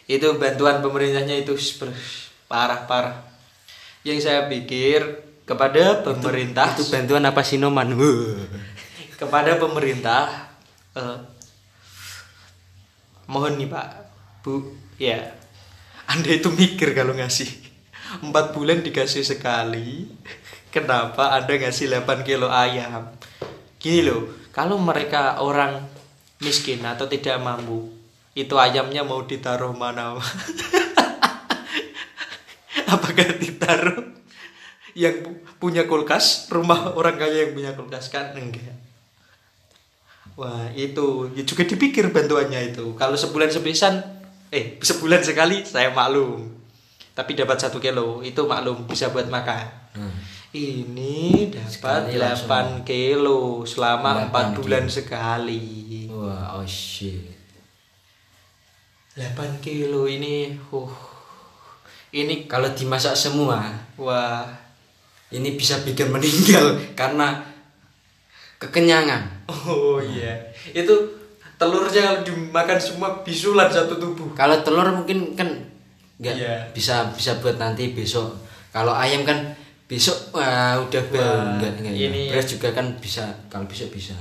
itu 0.08 0.28
bantuan 0.40 0.80
pemerintahnya 0.80 1.44
itu 1.44 1.52
super 1.60 1.92
parah 2.48 2.88
parah 2.88 3.28
yang 4.08 4.16
saya 4.18 4.48
pikir 4.48 5.28
kepada 5.44 6.00
pemerintah 6.00 6.72
Itu 6.76 6.88
bantuan 6.88 7.24
apa 7.28 7.44
sinoman? 7.44 7.92
kepada 9.20 9.60
pemerintah 9.60 10.48
eh, 10.96 11.18
mohon 13.28 13.60
nih 13.60 13.68
pak. 13.68 13.88
Bu 14.40 14.72
ya. 14.96 15.36
Anda 16.08 16.40
itu 16.40 16.48
mikir 16.48 16.96
kalau 16.96 17.12
ngasih 17.12 17.48
empat 18.24 18.56
bulan 18.56 18.80
dikasih 18.80 19.20
sekali 19.20 20.08
kenapa 20.72 21.36
anda 21.36 21.52
ngasih 21.52 21.92
8 21.92 22.24
kilo 22.24 22.48
ayam? 22.48 23.12
Gini 23.76 24.08
loh 24.08 24.48
kalau 24.56 24.80
mereka 24.80 25.44
orang 25.44 25.84
miskin 26.40 26.80
atau 26.80 27.04
tidak 27.04 27.36
mampu 27.44 27.92
itu 28.38 28.54
ayamnya 28.54 29.02
mau 29.02 29.26
ditaruh 29.26 29.74
mana? 29.74 30.14
Apakah 32.94 33.26
ditaruh 33.36 34.14
yang 34.94 35.26
pu- 35.26 35.42
punya 35.58 35.90
kulkas? 35.90 36.46
Rumah 36.46 36.94
orang 36.94 37.18
kaya 37.18 37.50
yang 37.50 37.52
punya 37.52 37.74
kulkas 37.74 38.14
kan? 38.14 38.30
Enggak. 38.38 38.78
Wah 40.38 40.70
itu 40.70 41.34
ya 41.34 41.42
juga 41.42 41.66
dipikir 41.66 42.14
bantuannya 42.14 42.70
itu. 42.70 42.94
Kalau 42.94 43.18
sebulan 43.18 43.50
sepisan 43.50 43.98
eh 44.54 44.78
sebulan 44.78 45.26
sekali 45.26 45.66
saya 45.66 45.90
maklum. 45.90 46.46
Tapi 47.18 47.34
dapat 47.34 47.58
satu 47.58 47.82
kilo 47.82 48.22
itu 48.22 48.46
maklum 48.46 48.86
bisa 48.86 49.10
buat 49.10 49.26
makan. 49.26 49.66
Hmm. 49.98 50.14
ini 50.48 51.50
dapat 51.52 52.08
Sekali 52.08 52.16
langsung. 52.16 52.80
8 52.80 52.88
kilo 52.88 53.66
selama 53.66 54.30
8 54.30 54.54
4 54.54 54.58
bulan 54.62 54.84
sekali. 54.88 56.06
Wah, 56.08 56.56
oh 56.56 56.64
shit. 56.64 57.37
8 59.18 59.34
kilo 59.58 60.06
ini 60.06 60.54
uh 60.70 60.92
ini 62.08 62.48
Kalau 62.48 62.72
dimasak 62.72 63.12
semua, 63.12 63.68
wah 63.94 64.48
ini 65.28 65.52
bisa 65.54 65.76
bikin 65.82 66.08
meninggal 66.08 66.72
karena 67.00 67.36
kekenyangan. 68.56 69.44
Oh 69.50 70.00
iya, 70.00 70.32
itu 70.72 70.94
telurnya 71.56 72.24
dimakan 72.24 72.80
semua 72.80 73.20
bisulan 73.20 73.68
satu 73.68 74.00
tubuh. 74.00 74.32
Kalau 74.32 74.56
telur 74.62 74.88
mungkin 74.88 75.36
kan 75.36 75.52
nggak 76.16 76.34
Iya. 76.34 76.54
bisa 76.72 77.12
bisa 77.12 77.36
buat 77.38 77.60
nanti 77.60 77.92
besok. 77.92 78.32
Kalau 78.72 78.90
ayam 78.90 79.22
kan 79.22 79.52
besok 79.84 80.32
wah 80.32 80.80
udah 80.80 81.02
Wah, 81.12 81.60
enggak 81.60 81.72
enggak. 81.76 81.92
ini- 81.94 82.28
Beras 82.28 82.48
juga 82.48 82.72
kan 82.72 82.96
bisa 82.96 83.28
kalau 83.48 83.68
besok 83.68 83.92
bisa. 83.92 84.16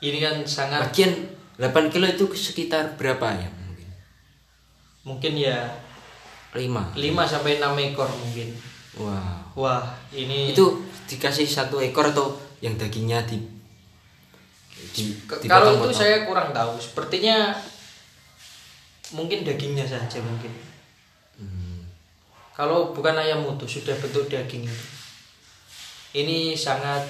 Ini 0.00 0.16
kan 0.16 0.36
sangat 0.44 0.80
Lagian 0.88 1.12
8 1.58 1.92
kilo 1.92 2.06
itu 2.06 2.24
sekitar 2.34 2.94
berapa 2.94 3.34
ayam 3.34 3.50
mungkin? 3.50 3.88
mungkin 5.02 5.32
ya 5.34 5.58
5. 6.54 6.96
5 6.96 7.02
sampai 7.28 7.60
6 7.60 7.92
ekor 7.92 8.08
mungkin. 8.08 8.48
Wah. 8.98 9.38
Wah, 9.58 9.84
ini 10.14 10.54
Itu 10.54 10.86
dikasih 11.10 11.44
satu 11.44 11.82
ekor 11.82 12.14
atau 12.14 12.38
yang 12.62 12.78
dagingnya 12.78 13.26
di 13.26 13.38
di 14.94 15.18
kalau 15.50 15.74
itu 15.74 15.90
saya 15.90 16.22
kurang 16.22 16.54
tahu. 16.54 16.78
Sepertinya 16.78 17.50
mungkin 19.10 19.42
dagingnya 19.42 19.82
saja 19.82 20.22
mungkin. 20.22 20.54
Hmm. 21.34 21.82
Kalau 22.54 22.94
bukan 22.94 23.18
ayam 23.18 23.42
utuh 23.42 23.66
sudah 23.66 23.98
bentuk 23.98 24.30
daging 24.30 24.66
itu. 24.66 24.86
Ini 26.22 26.54
sangat 26.54 27.04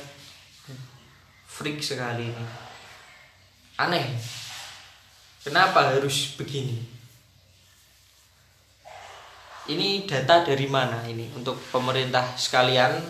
freak 1.44 1.84
sekali 1.84 2.32
ini. 2.32 2.46
Aneh. 3.78 4.37
Kenapa 5.48 5.96
harus 5.96 6.36
begini? 6.36 6.76
Ini 9.64 10.04
data 10.04 10.44
dari 10.44 10.68
mana 10.68 11.00
ini 11.04 11.24
untuk 11.32 11.56
pemerintah 11.72 12.36
sekalian? 12.36 13.00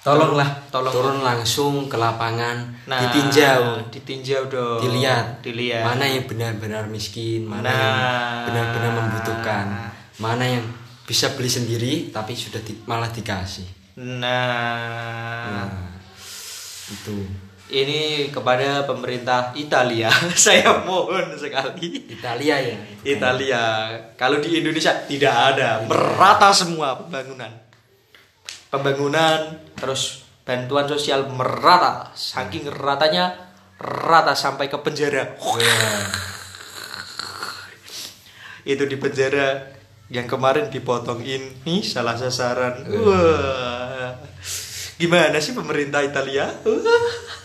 Tolonglah, 0.00 0.68
Tolong. 0.68 0.92
turun 0.92 1.18
langsung 1.20 1.88
ke 1.88 1.96
lapangan, 1.96 2.72
Nah, 2.84 3.00
ditinjau, 3.04 3.84
ditinjau 3.88 4.48
dong. 4.48 4.80
dilihat, 4.80 5.40
dilihat. 5.40 5.80
mana 5.80 6.04
yang 6.04 6.24
benar-benar 6.24 6.88
miskin, 6.88 7.48
mana 7.48 7.64
Nah. 7.64 7.72
yang 7.72 7.96
benar-benar 8.48 8.92
membutuhkan, 8.94 9.66
mana 10.16 10.44
yang 10.44 10.64
bisa 11.04 11.32
beli 11.32 11.48
sendiri 11.48 11.92
tapi 12.08 12.32
sudah 12.32 12.60
di- 12.60 12.80
malah 12.84 13.08
dikasih. 13.08 13.64
Nah, 13.96 15.48
Nah, 15.52 15.88
itu 16.86 17.16
ini 17.72 18.28
kepada 18.28 18.84
pemerintah 18.84 19.56
Italia, 19.56 20.12
saya 20.36 20.84
mohon 20.84 21.32
sekali. 21.32 22.04
Italia 22.12 22.60
ya. 22.60 22.76
Italia, 23.00 23.62
kalau 24.20 24.36
di 24.44 24.60
Indonesia 24.60 24.92
tidak 25.08 25.32
ada, 25.32 25.80
merata 25.88 26.52
semua 26.52 27.00
pembangunan. 27.00 27.48
Pembangunan, 28.68 29.64
terus 29.80 30.28
bantuan 30.44 30.84
sosial 30.84 31.24
merata, 31.32 32.12
saking 32.12 32.68
ratanya 32.68 33.32
rata 33.80 34.36
sampai 34.36 34.68
ke 34.68 34.76
penjara. 34.84 35.40
Wah. 35.40 36.04
Itu 38.64 38.84
di 38.84 38.96
penjara 39.00 39.72
yang 40.12 40.28
kemarin 40.28 40.68
dipotong 40.68 41.24
ini 41.24 41.80
salah 41.80 42.16
sasaran. 42.20 42.84
Wah. 42.92 44.20
Gimana 45.00 45.40
sih 45.40 45.56
pemerintah 45.56 46.04
Italia? 46.04 46.52
Wah. 46.60 47.43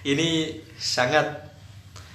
Ini 0.00 0.56
sangat 0.80 1.52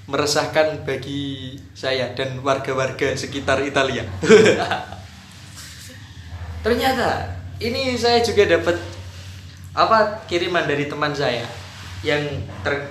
meresahkan 0.06 0.86
bagi 0.86 1.54
saya 1.74 2.14
dan 2.18 2.42
warga-warga 2.42 3.14
sekitar 3.14 3.62
Italia. 3.62 4.06
Ternyata 6.66 7.30
ini 7.62 7.94
saya 7.94 8.26
juga 8.26 8.58
dapat 8.58 8.78
apa 9.76 10.26
kiriman 10.26 10.66
dari 10.66 10.90
teman 10.90 11.14
saya 11.14 11.46
yang 12.02 12.26
ter 12.66 12.90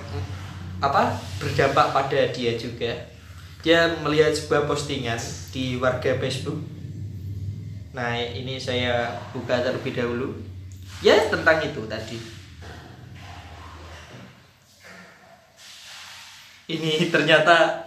apa 0.79 1.19
berdampak 1.39 1.91
pada 1.91 2.19
dia 2.31 2.55
juga. 2.55 2.95
Dia 3.65 3.97
melihat 3.99 4.31
sebuah 4.31 4.69
postingan 4.69 5.17
di 5.49 5.75
warga 5.81 6.13
Facebook. 6.21 6.61
Nah, 7.95 8.13
ini 8.13 8.61
saya 8.61 9.17
buka 9.33 9.63
terlebih 9.63 9.95
dahulu. 9.95 10.37
Ya, 11.01 11.17
tentang 11.31 11.63
itu 11.65 11.81
tadi. 11.89 12.34
Ini 16.65 17.13
ternyata 17.13 17.77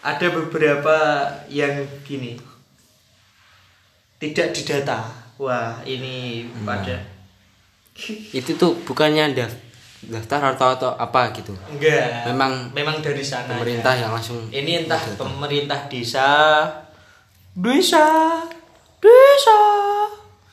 ada 0.00 0.26
beberapa 0.30 1.26
yang 1.50 1.74
gini. 2.06 2.38
Tidak 4.16 4.52
didata. 4.52 5.10
Wah, 5.40 5.80
ini 5.82 6.44
pada 6.62 7.00
Itu 8.30 8.54
tuh 8.54 8.76
bukannya 8.84 9.32
daf- 9.32 9.58
daftar 10.04 10.54
atau 10.54 10.68
atau 10.76 10.90
apa 10.94 11.32
gitu. 11.32 11.52
enggak. 11.66 12.28
Memang 12.28 12.70
memang 12.72 12.96
dari 13.00 13.24
sana. 13.24 13.56
Pemerintah 13.56 13.96
yang 13.96 14.12
langsung 14.12 14.48
Ini 14.48 14.84
entah 14.84 15.00
data. 15.00 15.16
pemerintah 15.18 15.80
desa, 15.88 16.28
desa, 17.56 18.06
desa. 19.00 19.60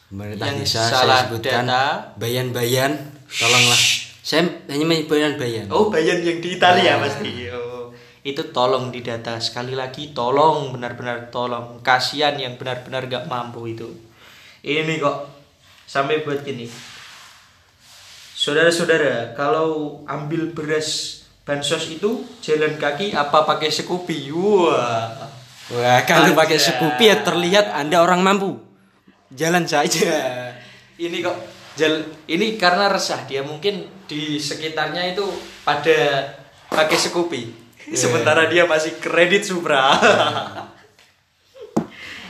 pemerintah 0.07 0.47
yang 0.47 0.59
desa 0.63 0.81
salah 0.87 1.19
saya 1.19 1.23
sebutkan 1.27 1.67
bayan-bayan 2.15 2.91
tolonglah 3.27 4.06
saya 4.27 4.43
hanya 4.67 4.83
menyebutkan 4.83 5.39
bayan 5.39 5.71
Oh, 5.71 5.87
bayan 5.87 6.19
yang 6.19 6.43
di 6.43 6.59
Italia 6.59 6.99
Nah. 6.99 7.07
pasti. 7.07 7.47
Oh, 7.47 7.95
itu 8.27 8.43
tolong 8.51 8.91
didata 8.91 9.39
sekali 9.39 9.71
lagi, 9.71 10.11
tolong 10.11 10.75
benar-benar 10.75 11.31
tolong. 11.31 11.79
Kasihan 11.79 12.35
yang 12.35 12.59
benar-benar 12.59 13.07
gak 13.07 13.31
mampu 13.31 13.71
itu. 13.71 13.87
Ini 14.67 14.99
kok 14.99 15.31
sampai 15.87 16.27
buat 16.27 16.43
gini. 16.43 16.67
Saudara-saudara, 18.35 19.31
kalau 19.31 20.03
ambil 20.03 20.51
beras 20.51 21.23
bansos 21.47 21.87
itu 21.87 22.27
jalan 22.43 22.75
kaki 22.75 23.15
apa 23.15 23.47
pakai 23.47 23.71
Scoopy? 23.71 24.35
Wah. 24.35 25.23
wah 25.71 25.99
kalau 26.03 26.35
pakai. 26.35 26.59
Scoopy 26.59 27.07
ya 27.07 27.23
terlihat 27.23 27.71
anda 27.71 28.03
orang 28.03 28.19
mampu 28.19 28.67
jalan 29.33 29.67
saja 29.67 30.55
ini 30.95 31.19
kok 31.19 31.35
jal 31.77 32.01
ini 32.25 32.57
karena 32.57 32.89
resah 32.89 33.23
dia. 33.29 33.45
Mungkin 33.45 33.85
di 34.09 34.41
sekitarnya 34.41 35.13
itu 35.13 35.23
pada 35.61 36.33
pakai 36.73 36.97
Scoopy. 36.97 37.41
Sementara 37.93 38.49
dia 38.49 38.65
masih 38.65 38.97
kredit 38.97 39.45
Supra. 39.45 39.93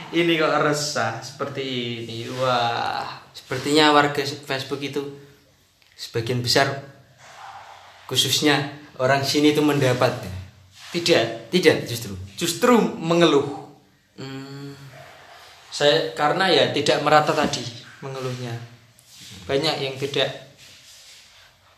Ini 0.08 0.40
kok 0.40 0.56
resah 0.64 1.20
seperti 1.20 1.64
ini. 2.08 2.32
Wah. 2.40 3.28
Sepertinya 3.36 3.92
warga 3.92 4.24
Facebook 4.24 4.80
itu 4.80 5.04
sebagian 6.00 6.40
besar 6.40 6.80
khususnya 8.08 8.72
orang 9.04 9.28
sini 9.28 9.52
itu 9.52 9.60
mendapat. 9.60 10.16
Tidak. 10.96 11.52
Tidak 11.52 11.84
justru. 11.84 12.16
Justru 12.40 12.80
mengeluh. 12.80 13.68
Hmm, 14.16 14.80
saya 15.68 16.16
karena 16.16 16.48
ya 16.48 16.72
tidak 16.72 17.04
merata 17.04 17.36
tadi 17.36 17.62
mengeluhnya 18.00 18.77
banyak 19.48 19.76
yang 19.80 19.96
tidak. 19.96 20.28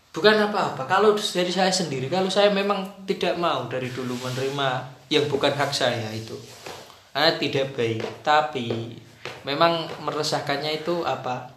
Bukan 0.10 0.36
apa-apa. 0.42 0.90
Kalau 0.90 1.14
dari 1.14 1.54
saya 1.54 1.70
sendiri 1.70 2.10
kalau 2.10 2.28
saya 2.28 2.50
memang 2.50 3.06
tidak 3.06 3.38
mau 3.38 3.70
dari 3.70 3.94
dulu 3.94 4.18
menerima 4.26 4.70
yang 5.14 5.30
bukan 5.30 5.54
hak 5.54 5.70
saya 5.70 6.10
itu. 6.12 6.34
Ah, 7.14 7.38
tidak 7.38 7.78
baik. 7.78 8.02
Tapi 8.26 8.98
memang 9.46 9.86
meresahkannya 10.02 10.82
itu 10.82 11.06
apa? 11.06 11.54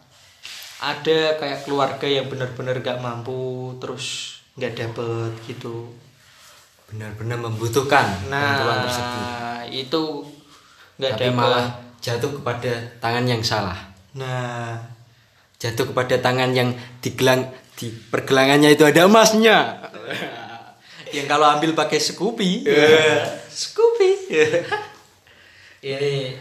Ada 0.85 1.41
kayak 1.41 1.65
keluarga 1.65 2.05
yang 2.05 2.29
benar-benar 2.29 2.83
gak 2.83 3.01
mampu 3.01 3.73
terus 3.81 4.37
nggak 4.61 4.73
dapet 4.77 5.33
gitu. 5.49 5.89
Benar-benar 6.93 7.41
membutuhkan 7.41 8.05
bantuan 8.29 8.85
tersebut 8.85 9.25
nah 9.25 9.65
itu 9.65 10.03
nggak 11.01 11.13
tapi 11.17 11.25
dapet. 11.31 11.39
malah 11.39 11.67
jatuh 12.03 12.31
kepada 12.37 12.73
tangan 13.01 13.25
yang 13.25 13.41
salah. 13.41 13.79
Nah 14.13 14.77
jatuh 15.63 15.95
kepada 15.95 16.19
tangan 16.19 16.51
yang 16.51 16.75
digelang 16.99 17.55
di 17.79 17.95
pergelangannya 18.11 18.75
itu 18.75 18.83
ada 18.83 19.07
emasnya. 19.07 19.79
Yang 21.15 21.27
kalau 21.29 21.45
ambil 21.45 21.77
pakai 21.77 22.01
Scoopy. 22.01 22.65
Scoopy. 23.63 24.11
Ini. 25.93 26.41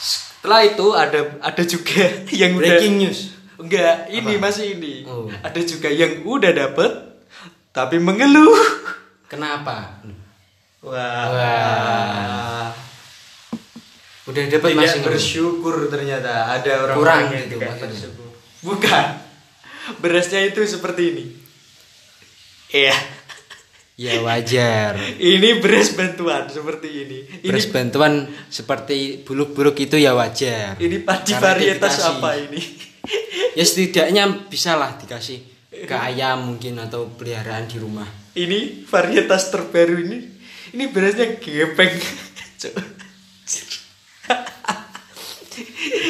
Setelah 0.00 0.62
itu 0.66 0.86
ada 0.96 1.20
ada 1.38 1.62
juga 1.62 2.02
yang 2.32 2.58
udah- 2.58 2.64
breaking 2.64 2.94
news. 2.98 3.30
Enggak 3.62 4.10
ini 4.10 4.42
masih 4.42 4.74
ini. 4.74 5.06
Oh. 5.06 5.30
ada 5.30 5.60
juga 5.62 5.86
yang 5.86 6.26
udah 6.26 6.50
dapet 6.50 6.90
tapi 7.70 8.02
mengeluh. 8.02 8.58
Kenapa? 9.30 10.02
Wah, 10.82 11.30
Wah. 11.30 12.66
Udah 14.22 14.44
dapat 14.46 14.70
masih 14.78 15.02
bersyukur 15.02 15.90
ternyata 15.90 16.46
ada 16.46 16.86
orang 16.86 16.96
Kurang 16.96 17.22
yang 17.34 17.46
gitu 17.50 17.58
tidak 17.58 17.68
maksudnya. 17.74 17.90
bersyukur. 17.90 18.28
Bukan. 18.62 19.06
Berasnya 19.98 20.40
itu 20.46 20.60
seperti 20.62 21.02
ini. 21.10 21.24
Iya. 22.70 22.96
Ya 23.98 24.18
wajar. 24.24 24.96
Ini 25.18 25.60
beras 25.60 25.92
bantuan 25.92 26.48
seperti 26.48 26.88
ini. 26.88 27.18
Ini 27.42 27.48
beras 27.50 27.66
bantuan 27.68 28.24
seperti 28.48 29.20
buluk-buluk 29.20 29.76
itu 29.76 29.98
ya 29.98 30.14
wajar. 30.16 30.78
Ini 30.78 31.02
padi 31.02 31.34
varietas 31.34 32.00
dikasih. 32.00 32.10
apa 32.18 32.30
ini? 32.38 32.62
Ya 33.52 33.68
setidaknya 33.68 34.48
bisa 34.48 34.78
lah 34.80 34.96
dikasih 34.96 35.42
ke 35.84 35.92
ayam 35.92 36.54
mungkin 36.54 36.78
atau 36.80 37.10
peliharaan 37.12 37.68
di 37.68 37.76
rumah. 37.76 38.06
Ini 38.32 38.88
varietas 38.88 39.52
terbaru 39.52 40.00
ini. 40.00 40.18
Ini 40.72 40.88
berasnya 40.88 41.36
gepeng 41.36 41.92
Cuk. 42.62 42.72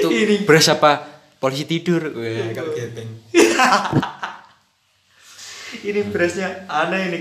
Itu 0.03 0.09
ini. 0.11 0.37
beras 0.43 0.67
apa? 0.67 0.93
Polisi 1.39 1.67
tidur. 1.67 2.11
Kalau 2.53 2.71
gepeng. 2.71 3.11
ini 5.89 6.01
berasnya 6.07 6.69
aneh 6.69 7.03
ini. 7.09 7.21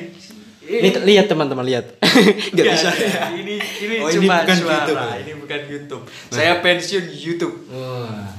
Ini 0.61 0.87
lihat 1.03 1.25
teman-teman 1.25 1.65
lihat. 1.65 1.97
Nggak 2.53 2.53
Enggak, 2.53 2.75
bisa. 2.77 2.89
ini 3.33 3.57
ini 3.57 3.95
Oh, 3.97 4.07
ini 4.07 4.15
cuma 4.21 4.45
bukan 4.45 4.55
suara. 4.55 4.71
YouTube. 4.77 4.99
Ya? 5.01 5.15
ini 5.17 5.31
bukan 5.35 5.61
YouTube. 5.67 6.03
Saya 6.29 6.53
pensiun 6.61 7.05
YouTube. 7.09 7.55
Wah, 7.73 8.29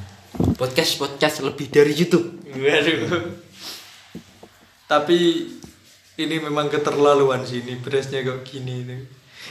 podcast 0.55 0.93
podcast 0.97 1.37
lebih 1.43 1.67
dari 1.69 1.93
YouTube. 1.93 2.27
Waduh. 2.47 3.35
Tapi 4.87 5.19
ini 6.15 6.37
memang 6.39 6.69
keterlaluan 6.69 7.43
sih 7.43 7.59
ini 7.59 7.81
berasnya 7.83 8.23
kok 8.23 8.47
gini 8.47 8.87
ini. 8.87 8.97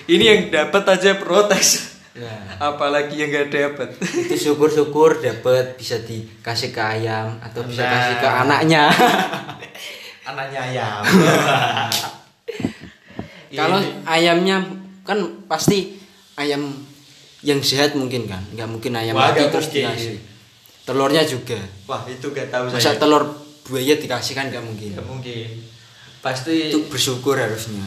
Ini 0.07 0.23
yang 0.23 0.41
dapat 0.47 0.87
aja 0.87 1.19
protes. 1.19 1.90
Ya. 2.13 2.27
Apalagi 2.57 3.15
yang 3.15 3.29
nggak 3.29 3.47
dapat. 3.49 3.89
itu 3.95 4.35
syukur-syukur 4.35 5.17
dapat 5.17 5.75
bisa 5.75 5.95
dikasih 5.97 6.69
ke 6.69 6.81
ayam 6.81 7.39
atau 7.39 7.63
bisa 7.63 7.81
Nah. 7.81 7.91
kasih 7.93 8.15
ke 8.17 8.27
anaknya 8.27 8.83
Anaknya 10.29 10.59
ayam. 10.61 11.01
kalau 13.53 13.79
ayamnya 14.05 14.63
kan 15.01 15.17
pasti 15.45 15.99
ayam 16.35 16.71
yang 17.41 17.59
sehat 17.59 17.93
mungkin 17.93 18.23
kan 18.23 18.39
nggak 18.49 18.63
mungkin 18.65 18.91
ayam 18.93 19.11
Wah, 19.13 19.27
mati 19.27 19.43
terus 19.45 19.67
mungkin. 19.67 19.83
dikasih 19.87 20.15
telurnya 20.83 21.23
juga 21.23 21.59
Wah, 21.85 22.03
itu 22.05 22.27
gak 22.27 22.47
tahu 22.47 22.69
masa 22.69 22.79
saya. 22.81 22.95
telur 22.97 23.23
buaya 23.61 23.93
dikasih 23.93 24.33
kan 24.33 24.47
nggak 24.47 24.61
mungkin 24.61 24.89
Nggak 24.93 25.03
mungkin. 25.05 25.47
Pasti 26.19 26.69
itu 26.69 26.85
bersyukur 26.85 27.35
harusnya 27.35 27.81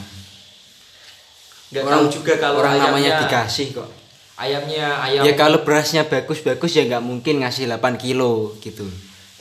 nggak 1.67 1.81
tahu 1.83 2.05
juga 2.09 2.33
kalau 2.37 2.61
orang 2.61 2.77
namanya 2.79 3.25
dikasih 3.25 3.73
kok 3.73 3.89
ayamnya 4.35 4.99
ayam 5.03 5.23
Ya 5.23 5.35
kalau 5.39 5.63
berasnya 5.63 6.07
bagus-bagus 6.07 6.75
ya 6.75 6.85
nggak 6.87 7.05
mungkin 7.05 7.43
ngasih 7.43 7.71
8 7.71 8.01
kilo 8.01 8.55
gitu. 8.59 8.87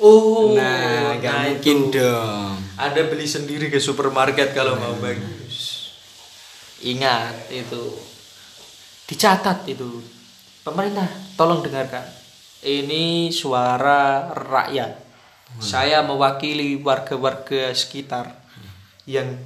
oh 0.03 0.53
nah, 0.57 1.15
nggak 1.17 1.33
nah 1.33 1.43
mungkin 1.49 1.77
itu. 1.89 1.95
dong. 1.97 2.55
Anda 2.75 3.01
beli 3.07 3.25
sendiri 3.29 3.69
ke 3.71 3.79
supermarket 3.79 4.51
kalau 4.51 4.75
mau 4.75 4.93
bagus. 4.99 5.89
Ingat 6.83 7.47
itu. 7.53 7.93
Dicatat 9.07 9.63
itu. 9.69 10.03
Pemerintah, 10.63 11.07
tolong 11.35 11.63
dengarkan. 11.63 12.03
Ini 12.63 13.29
suara 13.31 14.31
rakyat. 14.31 14.91
Saya 15.59 16.01
mewakili 16.01 16.79
warga-warga 16.81 17.69
sekitar 17.75 18.33
yang 19.05 19.37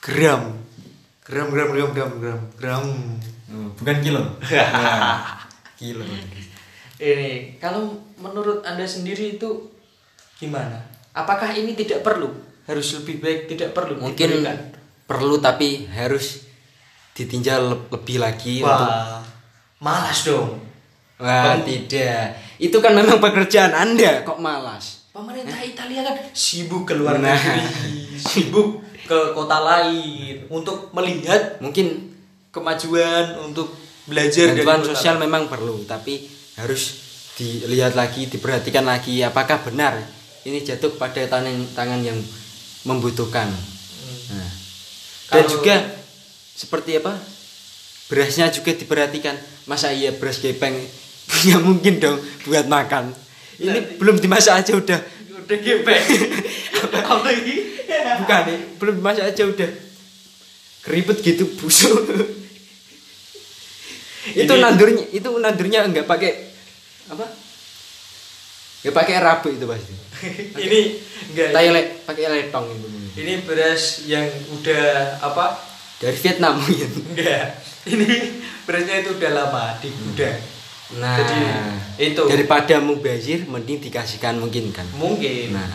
gram 0.00 0.54
gram 1.26 1.48
gram 1.50 1.68
gram 1.74 1.90
gram 1.92 2.12
gram 2.20 2.40
gram 2.56 2.84
bukan 3.74 3.96
kilo. 4.00 4.22
kilo. 5.80 6.04
ini 6.96 7.58
kalau 7.58 7.90
menurut 8.16 8.62
anda 8.62 8.84
sendiri 8.84 9.34
itu 9.34 9.50
gimana 10.36 10.78
apakah 11.10 11.50
ini 11.50 11.74
tidak 11.74 12.00
perlu 12.00 12.30
harus 12.64 12.96
lebih 12.96 13.20
baik 13.20 13.40
tidak 13.46 13.70
perlu 13.70 13.98
Mungkin 14.00 14.28
diberikan? 14.40 14.58
perlu 15.04 15.36
tapi 15.36 15.84
harus 15.88 16.46
ditinjau 17.12 17.58
le- 17.60 17.86
lebih 17.90 18.16
lagi 18.18 18.54
untuk 18.58 18.88
wah 18.88 19.20
malas 19.78 20.24
dong 20.24 20.62
Wah, 21.14 21.54
tidak. 21.62 22.34
Itu 22.58 22.82
kan 22.82 22.90
memang 22.90 23.22
pekerjaan 23.22 23.70
Anda 23.70 24.26
kok 24.26 24.34
malas. 24.36 25.06
pemerintah 25.10 25.62
Italia 25.62 26.02
kan 26.02 26.18
sibuk 26.30 26.82
ke 26.82 26.92
luar 26.92 27.22
Nah. 27.22 27.30
negeri 27.30 27.62
sibuk 28.16 28.82
ke 29.00 29.30
kota 29.30 29.62
lain 29.62 30.42
untuk 30.48 30.90
melihat 30.90 31.54
Mungkin 31.60 32.13
kemajuan 32.54 33.42
untuk 33.42 33.74
belajar 34.06 34.54
dari 34.54 34.62
bantuan 34.62 34.94
sosial 34.94 35.18
memang 35.18 35.50
perlu, 35.50 35.82
tapi 35.82 36.22
harus 36.54 37.02
dilihat 37.34 37.98
lagi, 37.98 38.30
diperhatikan 38.30 38.86
lagi 38.86 39.18
apakah 39.26 39.58
benar 39.66 39.98
ini 40.46 40.62
jatuh 40.62 40.94
pada 40.94 41.24
tangan 41.26 41.56
tangan 41.74 41.98
yang 42.04 42.20
membutuhkan. 42.86 43.50
Nah, 44.30 44.50
dan 45.32 45.44
Kalau- 45.44 45.50
juga 45.50 45.74
seperti 46.54 47.00
apa? 47.02 47.16
Berasnya 48.06 48.52
juga 48.52 48.76
diperhatikan. 48.76 49.34
Masa 49.64 49.90
iya 49.90 50.12
beras 50.12 50.38
gepeng 50.38 50.76
punya 51.32 51.56
mungkin 51.58 51.98
dong 51.98 52.20
buat 52.44 52.68
makan. 52.68 53.10
Ini 53.56 53.96
belum 53.96 54.20
dimasak 54.20 54.62
aja 54.62 54.72
udah 54.76 55.00
udah 55.44 55.58
gepeng 55.58 56.04
apa 56.84 57.16
lagi 57.20 57.56
bukan 58.20 58.40
nih, 58.46 58.58
belum 58.78 58.94
dimasak 59.00 59.24
aja 59.32 59.42
udah 59.48 59.70
keriput 60.84 61.18
gitu 61.24 61.48
busuk. 61.56 61.96
itu 64.40 64.48
Ini- 64.48 64.60
nandurnya 64.60 65.04
itu 65.10 65.28
nandurnya 65.34 65.80
enggak 65.82 66.04
pakai 66.04 66.32
apa? 67.06 67.24
Enggak 68.80 68.94
pakai 68.94 69.14
rabu 69.18 69.48
itu 69.48 69.64
pasti. 69.72 69.94
ini 70.56 70.80
enggak 71.30 71.48
Tayele 71.50 71.80
pakai 72.02 72.24
letong 72.30 72.66
itu. 72.70 72.86
ini 73.14 73.42
beras 73.42 74.02
yang 74.04 74.26
udah 74.50 74.84
apa 75.20 75.56
Dari 75.96 76.16
Vietnam 76.16 76.58
mungkin. 76.60 76.90
enggak 77.10 77.46
ini 77.84 78.08
berasnya 78.62 79.00
itu 79.00 79.10
udah 79.14 79.30
lama 79.32 79.64
di 79.78 79.88
gudang 79.90 80.40
Nah, 80.94 81.16
Jadi, 81.16 81.40
itu. 82.06 82.22
daripada 82.24 82.76
mubazir 82.78 83.42
mending 83.44 83.80
dikasihkan 83.80 84.36
mungkin 84.36 84.68
kan. 84.70 84.84
mungkin 84.92 85.50
Nah, 85.50 85.66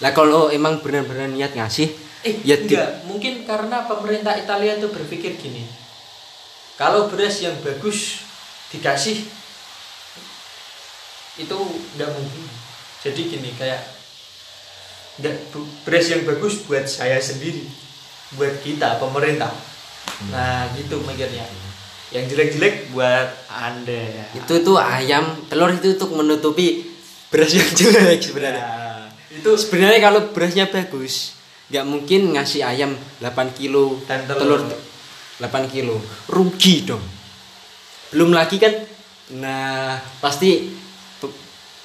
lah 0.00 0.10
kalau 0.10 0.48
emang 0.48 0.80
benar-benar 0.80 1.28
niat 1.28 1.52
ngasih, 1.52 1.92
eh 2.20 2.40
ya 2.42 2.56
di- 2.56 2.64
enggak 2.66 3.04
mungkin 3.04 3.44
karena 3.44 3.84
pemerintah 3.84 4.34
Italia 4.34 4.74
itu 4.74 4.88
berpikir 4.88 5.36
gini 5.36 5.62
kalau 6.82 7.06
beras 7.06 7.38
yang 7.38 7.54
bagus 7.62 8.26
dikasih 8.74 9.22
itu 11.38 11.58
enggak 11.94 12.10
mungkin 12.10 12.42
jadi 13.06 13.20
gini 13.22 13.54
kayak 13.54 13.86
enggak 15.22 15.38
bu- 15.54 15.70
beras 15.86 16.10
yang 16.10 16.26
bagus 16.26 16.66
buat 16.66 16.82
saya 16.90 17.22
sendiri 17.22 17.62
buat 18.34 18.58
kita 18.66 18.98
pemerintah 18.98 19.54
nah 20.34 20.66
gitu 20.74 20.98
mikirnya 21.06 21.46
yang 22.10 22.26
jelek-jelek 22.26 22.90
buat 22.90 23.30
anda 23.46 24.26
itu 24.34 24.54
tuh 24.66 24.76
ayam 24.82 25.38
telur 25.46 25.70
itu 25.70 25.94
untuk 25.94 26.18
menutupi 26.18 26.90
beras 27.30 27.54
yang 27.56 27.70
jelek 27.72 28.20
sebenarnya. 28.20 28.60
Nah, 28.60 29.08
itu 29.32 29.50
Sebenarnya 29.56 30.00
kalau 30.04 30.20
berasnya 30.36 30.68
bagus, 30.68 31.32
nggak 31.72 31.88
mungkin 31.88 32.36
ngasih 32.36 32.60
ayam 32.60 32.92
8 33.24 33.56
kilo 33.56 33.96
Dan 34.04 34.28
telur. 34.28 34.60
8 35.42 35.50
kilo. 35.66 35.98
Rugi 36.26 36.86
dong. 36.86 37.02
Belum 38.10 38.30
lagi 38.30 38.56
kan 38.56 38.70
nah 39.32 39.96
pasti 40.20 40.70
pe- 41.16 41.36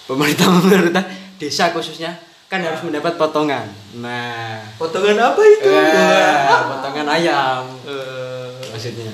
pemerintah 0.05 0.45
pemerintah 0.57 1.01
desa 1.35 1.71
khususnya 1.71 2.13
kan 2.45 2.61
harus 2.61 2.79
mendapat 2.81 3.15
potongan. 3.15 3.65
Nah, 3.97 4.61
potongan 4.75 5.17
apa 5.17 5.41
itu 5.41 5.67
wah, 5.67 6.61
potongan 6.71 7.07
ayam 7.09 7.63
Eh, 7.83 8.51
maksudnya. 8.69 9.11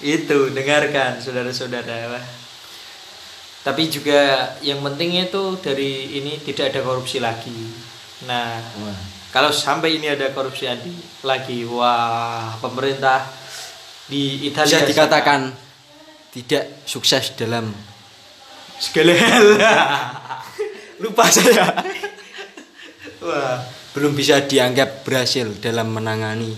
itu 0.00 0.48
dengarkan 0.50 1.18
saudara-saudara 1.18 2.16
tapi 3.60 3.92
juga 3.92 4.16
yang 4.58 4.80
pentingnya 4.80 5.28
itu 5.28 5.60
dari 5.60 6.16
ini 6.16 6.40
tidak 6.40 6.72
ada 6.72 6.80
korupsi 6.80 7.20
lagi 7.20 7.52
nah 8.24 8.56
Wah. 8.80 8.96
kalau 9.28 9.52
sampai 9.52 10.00
ini 10.00 10.08
ada 10.08 10.32
korupsi 10.32 10.64
lagi 11.20 11.68
wah 11.68 12.56
pemerintah 12.56 13.28
di 14.10 14.50
Italia 14.50 14.82
Bisa 14.82 14.90
dikatakan 14.90 15.54
tidak 16.34 16.82
sukses 16.84 17.32
dalam 17.38 17.70
segala 18.76 19.14
hal 19.14 19.46
lupa 21.02 21.24
saya 21.30 21.70
wah 23.22 23.56
belum 23.90 24.14
bisa 24.14 24.42
dianggap 24.44 25.02
berhasil 25.02 25.50
dalam 25.58 25.90
menangani 25.90 26.54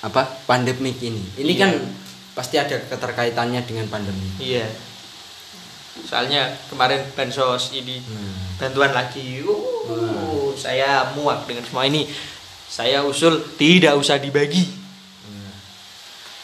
apa 0.00 0.24
pandemik 0.48 0.96
ini. 1.04 1.20
Ini 1.36 1.52
Iya. 1.52 1.60
kan 1.60 1.72
pasti 2.32 2.56
ada 2.56 2.72
keterkaitannya 2.80 3.60
dengan 3.68 3.84
pandemi. 3.88 4.24
iya 4.40 4.64
soalnya 6.00 6.48
kemarin 6.72 7.04
bansos 7.12 7.76
ini 7.76 8.00
Hmm. 8.00 8.56
bantuan 8.56 8.96
lagi 8.96 9.44
uh, 9.44 10.48
saya 10.56 11.12
muak 11.12 11.44
dengan 11.44 11.60
semua 11.60 11.84
ini 11.84 12.08
saya 12.64 13.04
usul 13.04 13.36
tidak 13.60 13.98
usah 14.00 14.16
dibagi 14.16 14.64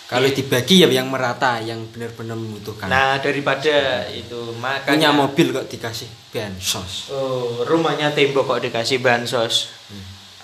Kalau 0.06 0.30
dibagi 0.30 0.80
ya 0.80 0.88
yang 0.88 1.10
merata, 1.10 1.58
yang 1.58 1.82
benar-benar 1.90 2.38
membutuhkan. 2.38 2.86
nah 2.86 3.18
daripada 3.18 4.06
itu 4.06 4.38
Punya 4.54 4.62
makanya 4.62 5.10
mobil 5.10 5.50
kok 5.50 5.66
dikasih 5.66 6.06
bansos. 6.30 7.10
oh, 7.10 7.66
rumahnya 7.66 8.14
tembok 8.14 8.46
kok 8.46 8.62
dikasih 8.62 9.02
bansos 9.02 9.74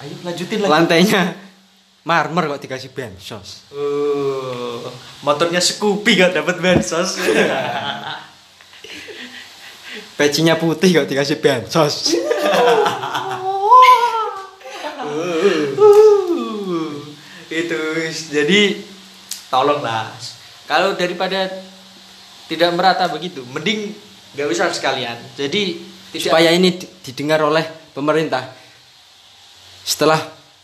ayo 0.03 0.19
lanjutin 0.27 0.67
lagi 0.67 0.73
Lantainya 0.73 1.39
marmer 2.03 2.51
kok 2.51 2.63
dikasih 2.67 2.91
bansos. 2.91 3.71
oh, 3.71 4.83
motornya 5.23 5.63
Scoopy 5.63 6.19
kok 6.19 6.35
dapat 6.35 6.59
bansos 6.59 7.23
Pecinya 10.19 10.59
putih 10.63 10.91
kok 10.91 11.07
dikasih 11.07 11.39
bansos. 11.39 11.95
Uh, 15.03 16.95
itu 17.51 17.81
jadi 18.31 18.61
tolonglah 19.53 20.09
kalau 20.65 20.97
daripada 20.97 21.53
tidak 22.49 22.73
merata 22.73 23.05
begitu 23.07 23.45
mending 23.47 23.93
nggak 24.33 24.49
usah 24.49 24.73
sekalian 24.73 25.21
jadi 25.35 25.77
tidak 26.11 26.29
Supaya 26.29 26.53
ini 26.53 26.77
di- 26.77 26.89
didengar 27.03 27.41
oleh 27.41 27.65
pemerintah. 27.93 28.45
Setelah 29.81 30.21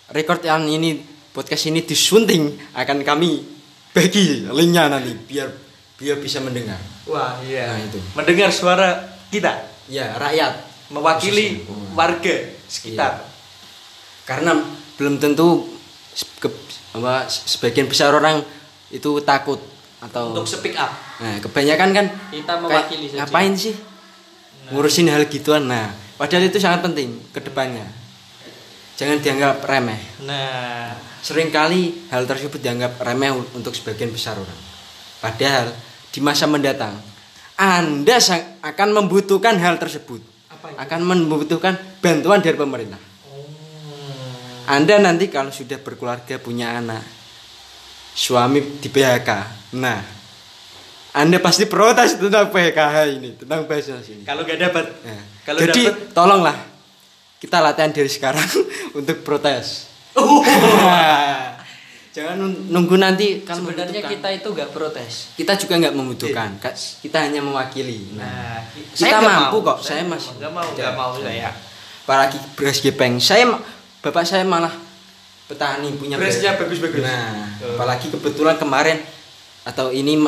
record 0.08 0.44
yang 0.44 0.68
ini 0.68 1.00
podcast 1.28 1.64
ini 1.64 1.80
disunting 1.80 2.52
akan 2.70 3.00
kami 3.00 3.48
bagi 3.90 4.44
linknya 4.44 4.92
nanti 4.92 5.16
biar 5.16 5.48
biar 5.96 6.20
bisa 6.20 6.38
mendengar. 6.38 6.76
wah 7.04 7.40
iya 7.42 7.64
Nah, 7.66 7.80
itu. 7.80 7.98
mendengar 8.12 8.52
suara 8.52 8.88
kita 9.28 9.72
Ya 9.88 10.12
rakyat 10.14 10.52
mewakili 10.92 11.64
Khususnya. 11.64 11.96
Warga 11.96 12.36
sekitar 12.68 13.12
karena 14.22 14.52
belum 14.94 15.16
tentu 15.16 15.64
ke- 16.36 16.52
apa, 16.92 17.24
sebagian 17.24 17.88
besar 17.88 18.12
orang 18.12 18.44
itu 18.88 19.10
takut 19.24 19.60
atau 19.98 20.30
untuk 20.32 20.46
speak 20.46 20.78
up. 20.78 20.94
Nah 21.18 21.42
kebanyakan 21.42 21.88
kan 21.90 22.06
kita 22.30 22.52
kayak, 22.54 22.62
mewakili 22.62 23.06
saja. 23.10 23.18
Ngapain 23.26 23.52
sih 23.58 23.74
ngurusin 24.70 25.10
hal 25.10 25.26
gituan? 25.26 25.66
Nah 25.66 25.90
padahal 26.16 26.46
itu 26.48 26.58
sangat 26.62 26.86
penting 26.86 27.18
ke 27.34 27.40
depannya. 27.42 27.86
Jangan 28.98 29.22
dianggap 29.22 29.62
remeh. 29.62 30.00
Nah. 30.26 30.90
Seringkali 31.18 32.14
hal 32.14 32.30
tersebut 32.30 32.62
dianggap 32.62 33.02
remeh 33.02 33.34
untuk 33.34 33.74
sebagian 33.74 34.14
besar 34.14 34.38
orang. 34.38 34.60
Padahal 35.18 35.74
di 36.14 36.22
masa 36.22 36.46
mendatang 36.46 36.94
anda 37.58 38.22
akan 38.62 38.88
membutuhkan 39.02 39.58
hal 39.58 39.82
tersebut. 39.82 40.22
Apa 40.46 40.70
itu? 40.70 40.78
akan 40.78 41.00
membutuhkan 41.02 41.74
bantuan 41.98 42.38
dari 42.38 42.54
pemerintah. 42.54 43.02
Hmm. 43.02 44.78
anda 44.78 45.02
nanti 45.02 45.26
kalau 45.26 45.50
sudah 45.50 45.82
berkeluarga 45.82 46.38
punya 46.38 46.78
anak, 46.78 47.02
suami 48.18 48.58
di 48.76 48.88
PHK, 48.88 49.30
nah 49.72 50.02
Anda 51.10 51.38
pasti 51.38 51.64
protes 51.64 52.14
tentang 52.14 52.46
PKH 52.48 52.96
ini, 53.12 53.34
tentang 53.34 53.62
PSNS 53.64 54.06
ini. 54.12 54.22
Kalau 54.22 54.42
nggak 54.42 54.58
dapat, 54.60 54.84
Nah, 55.00 55.22
kalau 55.42 55.58
jadi 55.60 55.82
dapat, 55.84 55.94
tolonglah 56.12 56.56
kita 57.36 57.58
latihan 57.58 57.90
dari 57.90 58.06
sekarang 58.08 58.46
untuk 58.98 59.16
protes. 59.20 59.86
Oh. 60.12 60.42
Jangan 62.08 62.34
nun- 62.34 62.66
nunggu 62.68 62.96
nanti 62.96 63.40
kan 63.40 63.54
sebenarnya 63.56 64.02
kita 64.02 64.28
itu 64.32 64.48
nggak 64.48 64.70
protes. 64.70 65.30
kita 65.34 65.54
juga 65.54 65.78
nggak 65.78 65.94
membutuhkan. 65.94 66.50
Ka- 66.58 66.74
Kita 66.74 67.22
hanya 67.22 67.38
mewakili. 67.38 68.10
Nah, 68.12 68.58
Nah, 68.58 68.58
kita 68.90 69.18
mampu 69.20 69.56
mau. 69.56 69.66
kok. 69.68 69.78
Saya 69.80 70.02
nggak 70.02 70.10
masih- 70.10 70.26
mau. 70.28 70.38
nggak 70.40 70.52
mau, 70.52 70.68
nggak 70.68 70.94
mau 70.96 71.12
saya. 71.16 71.50
apalagi 72.00 72.38
beras 72.54 72.78
gepeng. 72.80 73.14
Saya 73.18 73.54
bapak 74.00 74.24
saya 74.24 74.42
malah 74.42 74.72
petani 75.48 75.96
punya 75.96 76.14
beras. 76.14 76.36
bagus-bagus. 76.38 77.00
Nah, 77.00 77.32
Oh. 77.58 77.74
apalagi 77.74 78.06
kebetulan 78.08 78.54
kemarin 78.54 79.00
atau 79.64 79.88
ini 79.90 80.20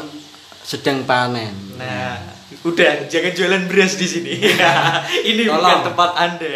sedang 0.60 1.04
panen. 1.04 1.52
Nah, 1.76 2.16
udah 2.62 3.04
jangan 3.06 3.32
jualan 3.32 3.62
beras 3.66 3.94
di 3.94 4.06
sini. 4.06 4.34
Ini 5.30 5.44
bukan 5.44 5.60
Tolong. 5.60 5.82
tempat 5.86 6.10
Anda. 6.14 6.48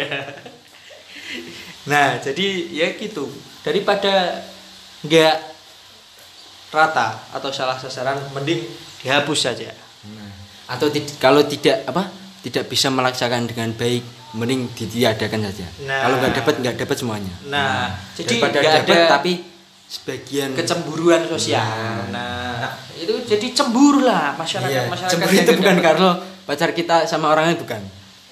Nah, 1.85 2.17
jadi 2.17 2.47
ya 2.73 2.87
gitu. 2.93 3.29
Daripada 3.61 4.41
nggak 5.01 5.35
rata 6.69 7.07
atau 7.31 7.49
salah 7.49 7.77
sasaran, 7.77 8.19
mending 8.31 8.65
dihapus 8.99 9.39
saja. 9.39 9.69
Nah, 10.07 10.29
atau 10.67 10.89
tid- 10.89 11.17
kalau 11.17 11.45
tidak 11.45 11.85
apa 11.85 12.09
tidak 12.41 12.65
bisa 12.65 12.89
melaksanakan 12.89 13.45
dengan 13.45 13.69
baik 13.71 14.01
mending 14.35 14.67
ditiadakan 14.69 15.39
saja 15.41 15.65
Nah. 15.81 16.01
kalau 16.01 16.15
nggak 16.19 16.33
dapat 16.35 16.53
nggak 16.59 16.75
dapat 16.77 16.95
semuanya 16.95 17.33
Nah, 17.47 17.87
jadi 18.13 18.35
daripada 18.37 18.57
nggak 18.57 18.75
dapat 18.83 18.91
ada 18.91 19.13
tapi 19.15 19.31
sebagian 19.85 20.49
Kecemburuan 20.51 21.21
sosial. 21.25 22.09
Nah, 22.09 22.57
itu 22.95 23.13
jadi 23.23 23.47
cemburu 23.53 24.01
lah 24.01 24.33
masyarakat 24.33 24.65
Iya, 24.67 24.89
masyarakat. 24.89 25.11
cemburu 25.13 25.33
itu 25.35 25.51
bukan 25.53 25.61
dapat- 25.71 25.85
karena 25.87 26.09
pacar 26.43 26.69
kita 26.71 26.95
sama 27.05 27.31
orangnya 27.31 27.55
bukan 27.55 27.81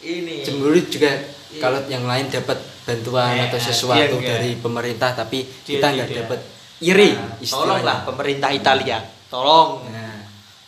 ini. 0.02 0.42
cemburu 0.42 0.76
juga 0.84 1.14
Iya. 1.14 1.62
kalau 1.62 1.80
yang 1.86 2.04
lain 2.04 2.26
dapat 2.28 2.58
bantuan 2.84 3.38
Nah, 3.38 3.46
atau 3.48 3.56
iya 3.56 3.66
sesuatu 3.66 4.16
enggak. 4.18 4.30
dari 4.34 4.52
pemerintah 4.56 5.10
tapi 5.14 5.40
Dia 5.46 5.78
kita 5.78 5.88
nggak 5.94 6.10
dapat 6.18 6.40
iri 6.82 7.12
Nah, 7.14 7.38
tolonglah 7.40 7.98
pemerintah 8.04 8.50
Italia. 8.52 8.98
Tolong. 9.30 9.70
Nah, 9.88 10.20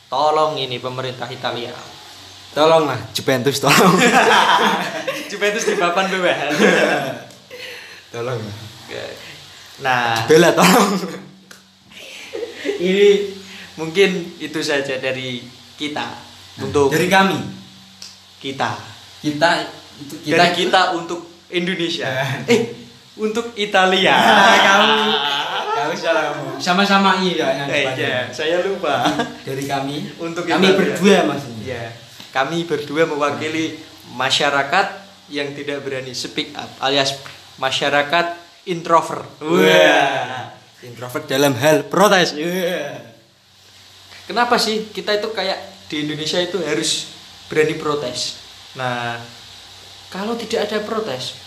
Tolong 0.06 0.54
ini 0.56 0.78
pemerintah 0.78 1.26
Italia. 1.28 1.74
Tolonglah 2.56 2.98
Juventus 3.12 3.60
tolong 3.60 3.94
Juventus 5.32 5.68
di 5.68 5.76
papan 5.76 6.08
bawah. 6.08 6.38
tolong 8.16 8.40
Nah, 9.76 10.24
bela 10.24 10.56
tolong 10.56 10.96
ini 12.80 13.36
mungkin 13.76 14.40
itu 14.40 14.60
saja 14.64 14.96
dari 14.96 15.44
kita 15.76 16.16
untuk 16.64 16.88
dari 16.88 17.12
kami 17.12 17.36
kita. 18.40 18.72
kita 19.20 19.50
itu 20.00 20.16
kita 20.24 20.36
Dari 20.38 20.52
kita 20.56 20.82
untuk 20.96 21.20
Indonesia. 21.52 22.08
eh, 22.52 22.72
untuk 23.16 23.52
Italia. 23.56 24.16
kamu 24.64 24.92
kamu 25.76 25.94
salah 25.94 26.24
ngomong 26.32 26.56
sama-sama 26.56 27.20
iya 27.20 27.64
yang 27.64 27.68
Eh, 27.68 27.84
iya, 27.96 28.32
saya 28.32 28.64
lupa. 28.64 29.04
dari 29.44 29.68
kami 29.68 30.08
Untuk 30.16 30.48
kami 30.48 30.72
Italia. 30.72 30.80
berdua 30.80 31.20
maksudnya 31.28 31.64
Iya. 31.66 32.05
Kami 32.36 32.68
berdua 32.68 33.08
mewakili 33.08 33.80
masyarakat 34.12 34.88
yang 35.32 35.56
tidak 35.56 35.82
berani 35.82 36.12
speak 36.12 36.52
up 36.54 36.68
alias 36.84 37.16
masyarakat 37.56 38.36
introvert. 38.68 39.26
Wah. 39.40 40.52
introvert 40.84 41.26
dalam 41.26 41.56
hal 41.58 41.88
protes 41.88 42.36
Iya. 42.36 43.02
Kenapa 44.28 44.60
sih 44.60 44.90
kita 44.92 45.16
itu 45.16 45.32
kayak 45.32 45.58
di 45.88 46.04
Indonesia 46.04 46.42
itu 46.42 46.58
harus 46.62 47.14
berani 47.48 47.78
protes? 47.78 48.42
Nah, 48.76 49.22
kalau 50.10 50.34
tidak 50.36 50.66
ada 50.68 50.82
protes, 50.82 51.38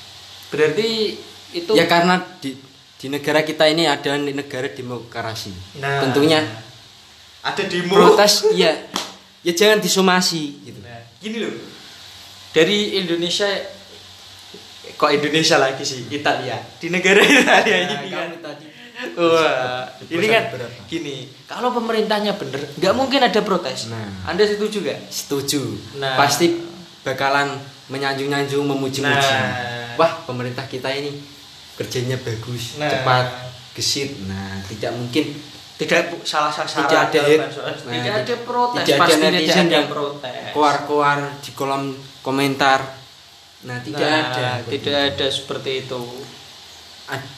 berarti 0.49 1.19
itu 1.53 1.73
ya 1.75 1.85
karena 1.91 2.23
di 2.39 2.55
di 2.99 3.07
negara 3.07 3.43
kita 3.43 3.67
ini 3.71 3.87
ada 3.87 4.15
negara 4.19 4.69
demokrasi 4.71 5.55
Nah. 5.79 6.03
tentunya 6.07 6.43
ada 7.43 7.63
demo. 7.67 7.95
protes 7.95 8.47
ya 8.55 8.75
ya 9.49 9.53
jangan 9.55 9.81
disomasi 9.81 10.61
gitu 10.63 10.77
Nah, 10.79 11.01
gini 11.17 11.41
loh. 11.41 11.53
Dari 12.51 12.99
Indonesia 12.99 13.49
kok 14.91 15.11
Indonesia 15.11 15.57
lagi 15.57 15.83
sih 15.83 16.05
Italia 16.09 16.59
di 16.77 16.89
negara 16.89 17.23
Italia 17.25 17.77
ini 17.81 18.09
kan 18.09 18.31
tadi 18.39 18.67
Wah, 19.15 19.87
ini 20.05 20.27
kan 20.27 20.51
berapa? 20.51 20.75
gini, 20.85 21.31
kalau 21.47 21.71
pemerintahnya 21.71 22.35
bener, 22.35 22.67
nggak 22.75 22.95
mungkin 22.99 23.23
ada 23.23 23.41
protes. 23.41 23.87
Nah. 23.87 24.27
Anda 24.27 24.43
setuju 24.43 24.83
gak? 24.83 24.99
setuju 25.09 25.63
Nah. 25.97 26.19
pasti 26.19 26.59
bakalan 27.01 27.55
menyanjung-nyanjung 27.87 28.67
memuji-muji 28.67 29.31
Nah. 29.31 29.95
wah 29.95 30.19
pemerintah 30.23 30.67
kita 30.67 30.91
ini 30.91 31.15
kerjanya 31.75 32.19
bagus 32.19 32.75
Nah. 32.75 32.91
cepat 32.91 33.27
gesit 33.73 34.19
nah 34.27 34.59
tidak 34.67 34.91
mungkin 34.93 35.31
Tidak 35.79 36.27
salah 36.27 36.51
sasaran. 36.51 36.85
tidak 36.85 37.03
ada 37.09 37.23
bansos. 37.39 37.63
nah, 37.87 37.93
tidak 37.95 38.15
ada 38.19 38.35
protes. 38.43 38.83
tidak 38.83 38.99
ada 39.01 39.15
netizen 39.25 39.47
tidak 39.47 39.63
ada 39.65 39.77
yang 39.77 39.89
protes. 39.89 40.51
koar-koar 40.51 41.19
di 41.39 41.51
kolom 41.53 41.83
komentar 42.21 42.81
nah 43.61 43.79
tidak 43.81 44.03
Nah, 44.03 44.23
ada 44.29 44.49
Tidak 44.63 44.99
ada 45.09 45.27
seperti 45.29 45.71
itu. 45.85 46.03
Ad- 47.07 47.37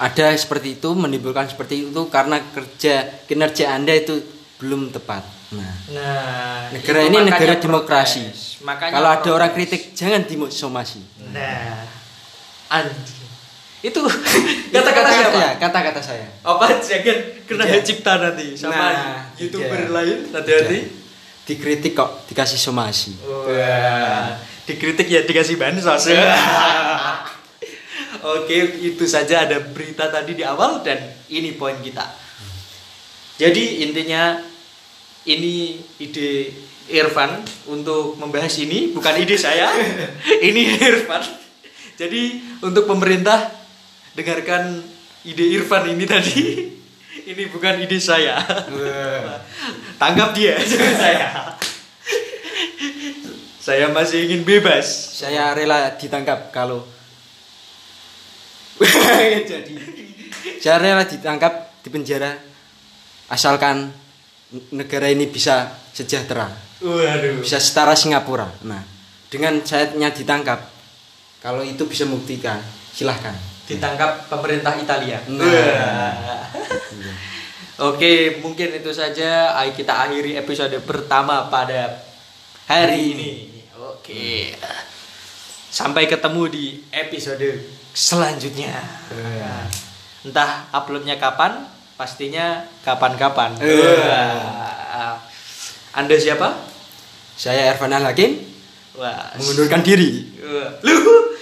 ada 0.00 0.26
seperti 0.32 0.68
itu 0.74 0.88
menimbulkan 0.92 1.44
seperti 1.44 1.84
itu 1.84 2.02
karena 2.08 2.40
kerja 2.48 2.94
kinerja 3.24 3.70
anda 3.70 3.92
itu 3.92 4.16
belum 4.56 4.90
tepat 4.90 5.22
nah 5.50 5.74
Nah, 5.90 6.70
negara 6.70 7.04
ini 7.04 7.18
negara 7.20 7.52
protes. 7.52 7.62
demokrasi 7.62 8.22
Makanya 8.62 8.92
kalau 8.92 9.10
ada 9.10 9.18
protes. 9.20 9.34
orang 9.34 9.50
kritik 9.52 9.82
jangan 9.92 10.22
dimosomasi 10.22 11.02
Nah, 11.28 11.84
anjing. 12.70 13.19
Itu 13.80 14.04
kata-kata 14.76 15.08
siapa? 15.08 15.36
ya 15.40 15.50
kata-kata 15.56 16.00
saya 16.04 16.26
Apa 16.44 16.68
jangan 16.84 17.16
kena 17.48 17.64
hak 17.64 17.80
cipta 17.80 18.12
nanti 18.20 18.52
sama 18.52 18.76
Nah, 18.76 19.24
youtuber 19.40 19.88
lain 19.88 20.28
hati-hati. 20.28 20.78
dikritik 21.48 21.96
kok 21.96 22.28
dikasih 22.28 22.60
somasi 22.60 23.16
Wah, 23.24 24.36
dikritik 24.68 25.08
ya 25.08 25.24
dikasih 25.24 25.56
bansos. 25.56 26.12
Oke, 28.20 28.56
itu 28.84 29.04
saja 29.08 29.48
ada 29.48 29.58
berita 29.58 30.12
tadi 30.12 30.36
di 30.36 30.44
awal 30.44 30.84
dan 30.84 31.00
ini 31.32 31.56
poin 31.56 31.74
kita. 31.80 32.04
Jadi 33.40 33.80
intinya 33.80 34.36
ini 35.24 35.80
ide 35.96 36.52
Irfan 36.90 37.40
untuk 37.66 38.20
membahas 38.20 38.52
ini 38.60 38.92
bukan 38.92 39.16
ide 39.16 39.40
saya. 39.40 39.72
ini 40.48 40.68
Irfan. 40.76 41.24
Jadi 41.96 42.44
untuk 42.60 42.84
pemerintah 42.84 43.48
dengarkan 44.14 44.82
ide 45.26 45.44
Irfan 45.58 45.90
ini 45.90 46.04
tadi. 46.08 46.40
ini 47.30 47.42
bukan 47.50 47.82
ide 47.84 47.98
saya. 48.00 48.42
Tanggap 50.00 50.34
dia, 50.34 50.58
jangan 50.58 50.94
saya. 51.04 51.28
Saya 53.60 53.86
masih 53.92 54.24
ingin 54.26 54.42
bebas. 54.42 54.88
saya 55.20 55.52
rela 55.52 55.92
ditangkap 56.00 56.48
kalau 56.48 56.80
jadi 59.52 59.74
saya 60.56 60.80
rela 60.80 61.04
ditangkap 61.04 61.76
di 61.84 61.88
penjara 61.92 62.32
asalkan 63.28 63.92
negara 64.72 65.12
ini 65.12 65.28
bisa 65.28 65.68
sejahtera 65.92 66.48
Waduh. 66.80 67.44
bisa 67.44 67.60
setara 67.60 67.92
Singapura 67.92 68.48
nah 68.64 68.80
dengan 69.28 69.60
sayanya 69.60 70.08
ditangkap 70.08 70.64
kalau 71.44 71.60
itu 71.60 71.84
bisa 71.84 72.08
membuktikan 72.08 72.64
silahkan 72.96 73.36
Ditangkap 73.70 74.26
pemerintah 74.26 74.74
Italia. 74.74 75.22
Nah. 75.30 75.46
Wah. 75.46 76.42
Oke, 77.94 78.42
mungkin 78.44 78.76
itu 78.76 78.90
saja. 78.92 79.56
Ayo 79.56 79.72
kita 79.72 79.94
akhiri 80.04 80.36
episode 80.36 80.74
pertama 80.84 81.48
pada 81.48 82.02
hari 82.68 83.16
ini. 83.16 83.32
Oke. 83.78 84.52
Sampai 85.70 86.10
ketemu 86.10 86.42
di 86.50 86.64
episode 86.92 87.62
selanjutnya. 87.94 88.74
Entah 90.26 90.68
uploadnya 90.74 91.16
kapan, 91.16 91.64
pastinya 91.96 92.68
kapan-kapan. 92.84 93.56
Wah. 93.56 95.16
Anda 95.96 96.20
siapa? 96.20 96.70
saya 97.40 97.72
Ervan 97.72 97.96
Al 97.96 98.04
Hakim 98.04 98.36
Wah. 99.00 99.32
mengundurkan 99.40 99.80
diri. 99.80 100.28
Lu 100.84 101.32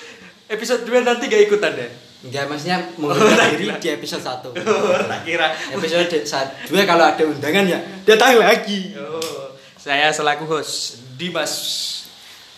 episode 0.47 0.87
2 0.87 1.03
nanti 1.03 1.27
gak 1.27 1.43
ikutan 1.51 1.75
deh. 1.75 1.91
Enggak 2.25 2.45
maksudnya 2.51 2.79
mengundurkan 2.99 3.39
tak 3.43 3.51
diri 3.55 3.69
di 3.79 3.89
episode 3.95 4.25
1 4.25 4.51
tak 5.13 5.21
kira. 5.23 5.47
episode 5.75 6.09
1 6.11 6.89
kalau 6.89 7.05
ada 7.07 7.23
undangan 7.23 7.65
ya 7.67 7.79
datang 8.03 8.43
lagi 8.43 8.95
Oh, 8.99 9.55
saya 9.79 10.11
selaku 10.11 10.45
host 10.51 10.99
Dimas 11.15 11.53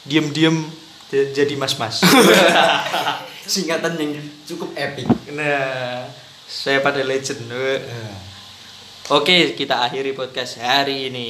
diem-diem 0.09 0.65
jadi 1.11 1.55
mas-mas. 1.59 2.01
singkatan 3.51 3.99
yang 3.99 4.15
cukup 4.47 4.71
epic 4.79 5.11
nah, 5.35 6.07
saya 6.47 6.79
pada 6.79 7.03
legend. 7.03 7.51
Oke, 9.11 9.59
kita 9.59 9.91
akhiri 9.91 10.15
podcast 10.15 10.63
hari 10.63 11.11
ini. 11.11 11.29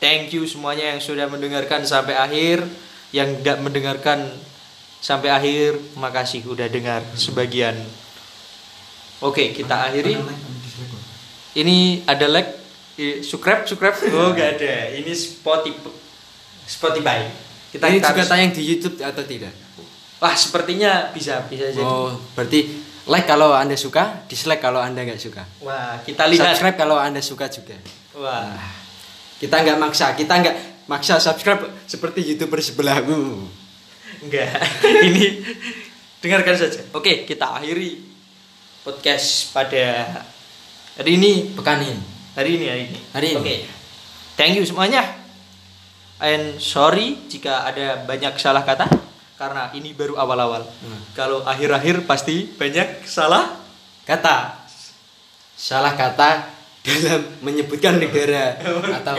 Thank 0.00 0.32
you 0.32 0.48
semuanya 0.48 0.96
yang 0.96 1.00
sudah 1.04 1.28
mendengarkan 1.28 1.84
sampai 1.84 2.16
akhir. 2.16 2.64
Yang 3.12 3.44
tidak 3.44 3.58
mendengarkan 3.60 4.32
sampai 5.02 5.28
akhir, 5.28 5.76
makasih 5.98 6.46
udah 6.46 6.70
dengar 6.70 7.02
sebagian. 7.18 7.74
Oke, 9.18 9.50
kita 9.50 9.90
akhiri. 9.90 10.14
Ini 11.52 12.06
ada 12.06 12.26
like, 12.30 12.50
I- 12.96 13.20
subscribe, 13.20 13.66
subscribe. 13.66 13.98
Oh, 14.14 14.30
gak 14.32 14.62
ada. 14.62 14.94
Ini 14.94 15.12
Spotify. 15.12 15.90
Spotify. 16.64 17.26
Kita 17.68 17.88
Ini 17.90 17.98
kita 17.98 18.08
juga 18.14 18.22
harus- 18.22 18.30
tayang 18.30 18.52
di 18.54 18.62
YouTube 18.62 18.96
atau 19.00 19.24
tidak? 19.24 19.52
Wah, 20.22 20.38
sepertinya 20.38 21.10
bisa 21.10 21.42
bisa 21.50 21.66
jadi. 21.72 21.82
Oh, 21.82 22.14
berarti 22.38 22.70
like 23.10 23.26
kalau 23.26 23.50
anda 23.50 23.74
suka, 23.74 24.22
dislike 24.30 24.62
kalau 24.62 24.78
anda 24.78 25.02
nggak 25.02 25.18
suka. 25.18 25.42
Wah, 25.58 25.98
kita 26.06 26.30
lihat. 26.30 26.54
Subscribe 26.54 26.78
kalau 26.78 26.94
anda 26.94 27.18
suka 27.18 27.50
juga. 27.50 27.74
Wah. 28.14 28.54
Kita 29.42 29.58
nggak 29.58 29.78
maksa, 29.82 30.14
kita 30.14 30.30
nggak 30.38 30.56
maksa 30.86 31.18
subscribe 31.18 31.66
seperti 31.90 32.22
youtuber 32.22 32.62
sebelahmu. 32.62 33.50
Enggak. 34.22 34.62
Ini 35.10 35.26
dengarkan 36.22 36.54
saja. 36.54 36.80
Oke, 36.94 37.26
kita 37.26 37.58
akhiri 37.58 37.98
podcast 38.86 39.50
pada 39.50 40.22
hari 40.98 41.18
ini. 41.18 41.52
Pekan 41.54 41.82
ini. 41.82 41.98
Hari 42.38 42.50
ini, 42.56 42.66
hari 42.70 42.82
ini. 42.88 42.98
Hari 43.12 43.28
ini. 43.34 43.38
Oke. 43.42 43.56
Thank 44.38 44.56
you 44.58 44.64
semuanya. 44.64 45.02
And 46.22 46.62
sorry 46.62 47.26
jika 47.26 47.66
ada 47.66 48.06
banyak 48.06 48.38
salah 48.38 48.62
kata 48.62 48.86
karena 49.34 49.74
ini 49.74 49.90
baru 49.90 50.14
awal-awal. 50.14 50.62
Hmm. 50.62 51.00
Kalau 51.18 51.42
akhir-akhir 51.42 52.06
pasti 52.06 52.46
banyak 52.46 53.02
salah 53.02 53.62
Kata 54.02 54.66
salah 55.54 55.94
kata 55.94 56.50
dalam 56.82 57.22
menyebutkan 57.38 58.02
negara 58.02 58.58
atau. 58.98 59.14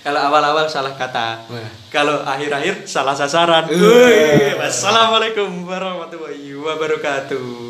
Kalau 0.00 0.20
awal-awal 0.32 0.64
salah 0.64 0.96
kata. 0.96 1.44
Wah. 1.52 1.70
Kalau 1.92 2.24
akhir-akhir 2.24 2.88
salah 2.88 3.12
sasaran. 3.12 3.68
Uh. 3.68 3.76
Wih, 3.76 4.56
Wassalamualaikum 4.56 5.68
warahmatullahi 5.68 6.56
wabarakatuh. 6.56 7.69